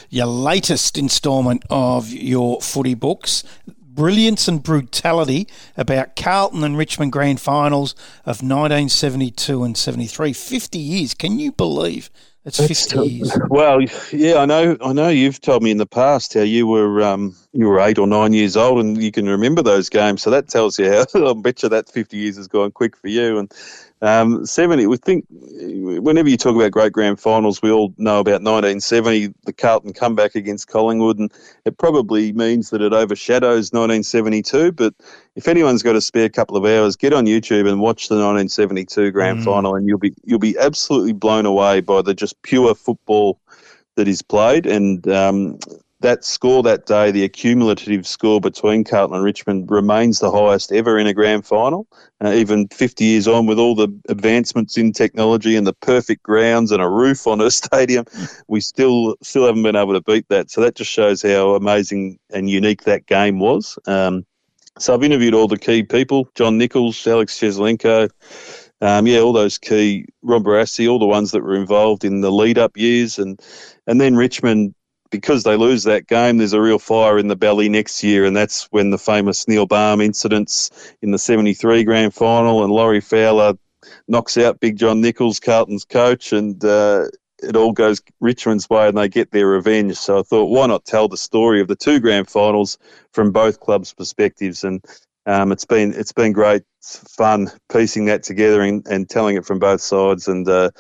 your 0.10 0.26
latest 0.26 0.98
instalment 0.98 1.64
of 1.70 2.12
your 2.12 2.62
footy 2.62 2.96
books. 2.96 3.44
Brilliance 3.96 4.48
and 4.48 4.62
brutality 4.62 5.48
about 5.78 6.16
Carlton 6.16 6.64
and 6.64 6.78
Richmond 6.78 7.12
grand 7.14 7.40
finals 7.40 7.94
of 8.26 8.44
1972 8.44 9.64
and 9.64 9.78
73. 9.78 10.34
50 10.34 10.78
years. 10.78 11.14
Can 11.14 11.40
you 11.40 11.52
believe 11.52 12.10
it's 12.46 12.60
fifty 12.60 13.08
years. 13.08 13.36
Well, 13.50 13.82
yeah, 14.14 14.38
I 14.38 14.46
know. 14.46 14.78
I 14.80 14.94
know 14.94 15.10
you've 15.10 15.42
told 15.42 15.64
me 15.64 15.72
in 15.72 15.78
the 15.78 15.88
past 15.88 16.36
how 16.36 16.42
you 16.42 16.68
were 16.68 17.02
um, 17.02 17.36
you 17.54 17.68
were 17.68 17.80
eight 17.80 17.98
or 17.98 18.06
nine 18.06 18.34
years 18.34 18.56
old, 18.56 18.80
and 18.80 19.02
you 19.02 19.12
can 19.12 19.28
remember 19.28 19.64
those 19.64 19.90
games. 19.90 20.22
So 20.22 20.30
that 20.30 20.48
tells 20.48 20.78
you 20.78 20.92
how. 20.92 21.06
I 21.30 21.34
bet 21.34 21.64
you 21.64 21.70
that 21.70 21.90
fifty 21.90 22.18
years 22.18 22.38
has 22.38 22.48
gone 22.48 22.72
quick 22.72 22.96
for 22.96 23.08
you. 23.08 23.40
And 23.40 23.52
um, 24.02 24.46
70, 24.46 24.88
we 24.88 24.98
think, 24.98 25.26
whenever 25.30 26.28
you 26.28 26.38
talk 26.38 26.56
about 26.56 26.72
great 26.72 26.92
grand 26.92 27.20
finals, 27.20 27.62
we 27.62 27.72
all 27.72 27.94
know 27.98 28.20
about 28.20 28.42
1970, 28.42 29.34
the 29.46 29.54
Carlton 29.54 29.94
comeback 29.94 30.36
against 30.36 30.68
Collingwood, 30.68 31.18
and 31.18 31.32
it 31.64 31.78
probably 31.78 32.34
means 32.34 32.70
that 32.72 32.82
it 32.82 32.92
overshadows 32.92 33.72
1972. 33.72 34.74
But 34.74 34.94
if 35.36 35.48
anyone's 35.48 35.82
got 35.82 35.96
a 35.96 36.02
spare 36.02 36.30
couple 36.30 36.58
of 36.58 36.66
hours, 36.66 36.96
get 36.98 37.14
on 37.14 37.26
YouTube 37.26 37.70
and 37.70 37.80
watch 37.80 38.10
the 38.10 38.16
1972 38.16 39.12
grand 39.12 39.40
mm. 39.40 39.46
final, 39.46 39.76
and 39.76 39.88
you'll 39.88 39.98
be 39.98 40.14
you'll 40.26 40.40
be 40.40 40.58
absolutely 40.58 41.14
blown 41.14 41.46
away 41.46 41.80
by 41.80 42.02
the 42.02 42.14
just 42.14 42.42
pure 42.42 42.76
football 42.76 43.40
that 43.96 44.10
is 44.10 44.22
played. 44.22 44.66
And 44.66 45.08
um, 45.08 45.58
that 46.02 46.26
score 46.26 46.62
that 46.64 46.86
day, 46.86 47.12
the 47.12 47.24
accumulative 47.24 48.06
score 48.06 48.42
between 48.42 48.84
Carlton 48.84 49.16
and 49.16 49.24
Richmond 49.24 49.72
remains 49.72 50.20
the 50.20 50.32
highest 50.32 50.72
ever 50.72 51.00
in 51.00 51.08
a 51.08 51.14
grand 51.14 51.46
final. 51.46 51.88
Uh, 52.24 52.32
even 52.32 52.68
50 52.68 53.04
years 53.04 53.28
on, 53.28 53.46
with 53.46 53.58
all 53.58 53.76
the 53.76 53.88
advancements 54.10 54.78
in 54.78 54.92
technology 54.92 55.56
and 55.56 55.66
the 55.66 55.74
perfect 55.74 56.22
grounds 56.24 56.72
and 56.72 56.82
a 56.82 56.90
roof 56.90 57.26
on 57.28 57.40
a 57.40 57.50
stadium, 57.52 58.06
we 58.48 58.60
still 58.60 59.16
still 59.22 59.46
haven't 59.46 59.64
been 59.64 59.76
able 59.76 59.94
to 59.94 60.02
beat 60.02 60.28
that. 60.30 60.52
So 60.52 60.62
that 60.62 60.76
just 60.76 60.92
shows 60.92 61.22
how 61.22 61.56
amazing 61.56 62.20
and 62.32 62.50
unique 62.50 62.84
that 62.84 63.06
game 63.06 63.40
was. 63.40 63.80
Um, 63.88 64.26
so 64.78 64.94
I've 64.94 65.04
interviewed 65.04 65.34
all 65.34 65.48
the 65.48 65.58
key 65.58 65.84
people: 65.84 66.30
John 66.36 66.58
Nicholls, 66.58 67.06
Alex 67.08 67.40
Jesaulenko. 67.40 68.10
Um, 68.82 69.08
yeah, 69.08 69.20
all 69.20 69.32
those 69.32 69.58
key 69.58 70.06
Ron 70.22 70.44
Barassi, 70.44 70.90
all 70.90 71.00
the 71.00 71.06
ones 71.06 71.32
that 71.32 71.42
were 71.42 71.56
involved 71.56 72.04
in 72.04 72.20
the 72.20 72.32
lead-up 72.32 72.76
years, 72.76 73.18
and 73.18 73.40
and 73.88 74.02
then 74.02 74.18
Richmond 74.18 74.76
because 75.12 75.44
they 75.44 75.56
lose 75.56 75.84
that 75.84 76.08
game, 76.08 76.38
there's 76.38 76.54
a 76.54 76.62
real 76.62 76.80
fire 76.80 77.18
in 77.18 77.28
the 77.28 77.36
belly 77.36 77.70
next 77.70 78.04
year, 78.04 78.26
and 78.26 78.36
that's 78.36 78.66
when 78.72 78.90
the 78.90 78.98
famous 78.98 79.48
Neil 79.48 79.66
Balme 79.66 80.02
incidents 80.02 80.72
in 81.02 81.12
the 81.12 81.20
73 81.20 81.84
grand 81.84 82.14
final 82.14 82.64
and 82.64 82.72
Laurie 82.72 83.02
Fowler 83.02 83.54
knocks 84.08 84.38
out 84.38 84.60
Big 84.60 84.78
John 84.78 85.02
Nicholls, 85.02 85.40
Carlton's 85.40 85.86
coach, 85.86 86.34
and 86.34 86.64
uh, 86.64 87.06
it 87.42 87.56
all 87.56 87.72
goes 87.72 88.02
Richmond's 88.20 88.70
way 88.70 88.88
and 88.88 88.98
they 88.98 89.08
get 89.08 89.32
their 89.32 89.48
revenge. 89.48 89.96
So 89.96 90.20
I 90.20 90.24
thought, 90.24 90.50
why 90.50 90.68
not 90.68 90.86
tell 90.86 91.08
the 91.08 91.18
story 91.18 91.62
of 91.62 91.68
the 91.68 91.76
two 91.76 92.00
grand 92.00 92.30
finals 92.30 92.78
from 93.12 93.32
both 93.32 93.60
clubs' 93.60 93.94
perspectives? 93.94 94.64
And 94.64 94.84
um, 95.26 95.52
it's 95.52 95.66
been 95.66 95.94
it's 95.94 96.12
been 96.12 96.32
great 96.32 96.64
fun 96.86 97.52
piecing 97.72 98.06
that 98.06 98.24
together 98.24 98.62
and, 98.62 98.86
and 98.88 99.10
telling 99.10 99.36
it 99.36 99.46
from 99.46 99.60
both 99.60 99.82
sides. 99.82 100.28
And 100.28 100.48
uh, 100.48 100.72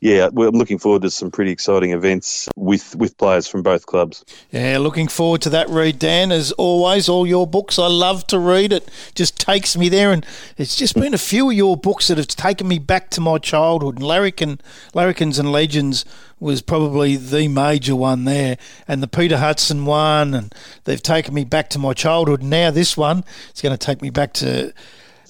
yeah, 0.00 0.28
we're 0.32 0.50
looking 0.50 0.78
forward 0.78 1.02
to 1.02 1.10
some 1.10 1.30
pretty 1.30 1.50
exciting 1.50 1.92
events 1.92 2.48
with, 2.56 2.94
with 2.96 3.16
players 3.16 3.46
from 3.46 3.62
both 3.62 3.86
clubs. 3.86 4.24
Yeah, 4.50 4.76
looking 4.78 5.08
forward 5.08 5.40
to 5.42 5.50
that 5.50 5.68
read, 5.70 5.98
Dan. 5.98 6.30
As 6.30 6.52
always, 6.52 7.08
all 7.08 7.26
your 7.26 7.46
books, 7.46 7.78
I 7.78 7.86
love 7.86 8.26
to 8.26 8.38
read. 8.38 8.72
It 8.72 8.90
just 9.14 9.40
takes 9.40 9.76
me 9.76 9.88
there, 9.88 10.12
and 10.12 10.26
it's 10.58 10.76
just 10.76 10.94
been 10.94 11.14
a 11.14 11.18
few 11.18 11.48
of 11.50 11.56
your 11.56 11.76
books 11.76 12.08
that 12.08 12.18
have 12.18 12.26
taken 12.26 12.68
me 12.68 12.78
back 12.78 13.08
to 13.10 13.20
my 13.22 13.38
childhood. 13.38 13.96
And 13.96 14.04
Larrikin, 14.04 14.60
Larrikins 14.92 15.38
and 15.38 15.50
Legends 15.50 16.04
was 16.38 16.60
probably 16.60 17.16
the 17.16 17.48
major 17.48 17.96
one 17.96 18.24
there, 18.24 18.58
and 18.86 19.02
the 19.02 19.08
Peter 19.08 19.38
Hudson 19.38 19.86
one, 19.86 20.34
and 20.34 20.54
they've 20.84 21.02
taken 21.02 21.32
me 21.32 21.44
back 21.44 21.70
to 21.70 21.78
my 21.78 21.94
childhood. 21.94 22.42
Now 22.42 22.70
this 22.70 22.94
one, 22.94 23.24
it's 23.48 23.62
going 23.62 23.76
to 23.76 23.78
take 23.78 24.02
me 24.02 24.10
back 24.10 24.34
to 24.34 24.74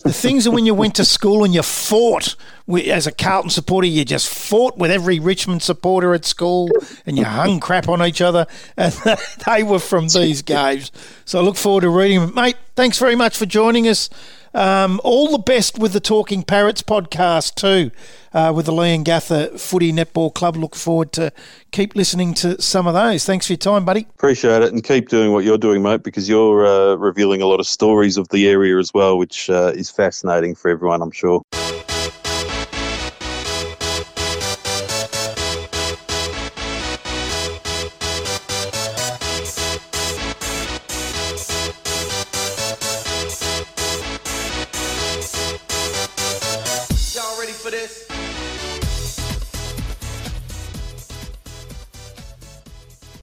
the 0.04 0.12
things 0.12 0.44
that 0.44 0.50
when 0.50 0.66
you 0.66 0.74
went 0.74 0.94
to 0.96 1.04
school 1.04 1.44
and 1.44 1.54
you 1.54 1.62
fought 1.62 2.36
as 2.68 3.06
a 3.06 3.12
Carlton 3.12 3.50
supporter, 3.50 3.88
you 3.88 4.04
just 4.04 4.28
fought 4.28 4.76
with 4.76 4.90
every 4.90 5.18
Richmond 5.18 5.62
supporter 5.62 6.14
at 6.14 6.26
school 6.26 6.68
and 7.06 7.16
you 7.16 7.24
hung 7.24 7.58
crap 7.58 7.88
on 7.88 8.02
each 8.02 8.20
other, 8.20 8.46
and 8.76 8.92
they 9.46 9.62
were 9.62 9.78
from 9.78 10.08
these 10.08 10.42
games. 10.42 10.92
So 11.24 11.40
I 11.40 11.42
look 11.42 11.56
forward 11.56 11.82
to 11.82 11.88
reading 11.88 12.20
them. 12.20 12.34
Mate, 12.34 12.56
thanks 12.76 12.98
very 12.98 13.16
much 13.16 13.36
for 13.36 13.46
joining 13.46 13.88
us. 13.88 14.10
Um, 14.54 15.00
all 15.02 15.30
the 15.30 15.38
best 15.38 15.78
with 15.78 15.92
the 15.92 16.00
Talking 16.00 16.44
Parrots 16.44 16.80
podcast 16.80 17.56
too 17.56 17.90
uh, 18.32 18.52
with 18.54 18.66
the 18.66 18.72
Leongatha 18.72 19.58
Footy 19.58 19.92
Netball 19.92 20.32
Club. 20.32 20.56
Look 20.56 20.76
forward 20.76 21.12
to 21.12 21.32
keep 21.72 21.96
listening 21.96 22.34
to 22.34 22.60
some 22.62 22.86
of 22.86 22.94
those. 22.94 23.24
Thanks 23.24 23.46
for 23.46 23.54
your 23.54 23.58
time, 23.58 23.84
buddy. 23.84 24.06
Appreciate 24.10 24.62
it, 24.62 24.72
and 24.72 24.82
keep 24.82 25.08
doing 25.08 25.32
what 25.32 25.44
you're 25.44 25.58
doing, 25.58 25.82
mate, 25.82 26.02
because 26.02 26.28
you're 26.28 26.66
uh, 26.66 26.94
revealing 26.94 27.42
a 27.42 27.46
lot 27.46 27.60
of 27.60 27.66
stories 27.66 28.16
of 28.16 28.28
the 28.28 28.48
area 28.48 28.78
as 28.78 28.94
well, 28.94 29.18
which 29.18 29.50
uh, 29.50 29.72
is 29.74 29.90
fascinating 29.90 30.54
for 30.54 30.70
everyone, 30.70 31.02
I'm 31.02 31.10
sure. 31.10 31.42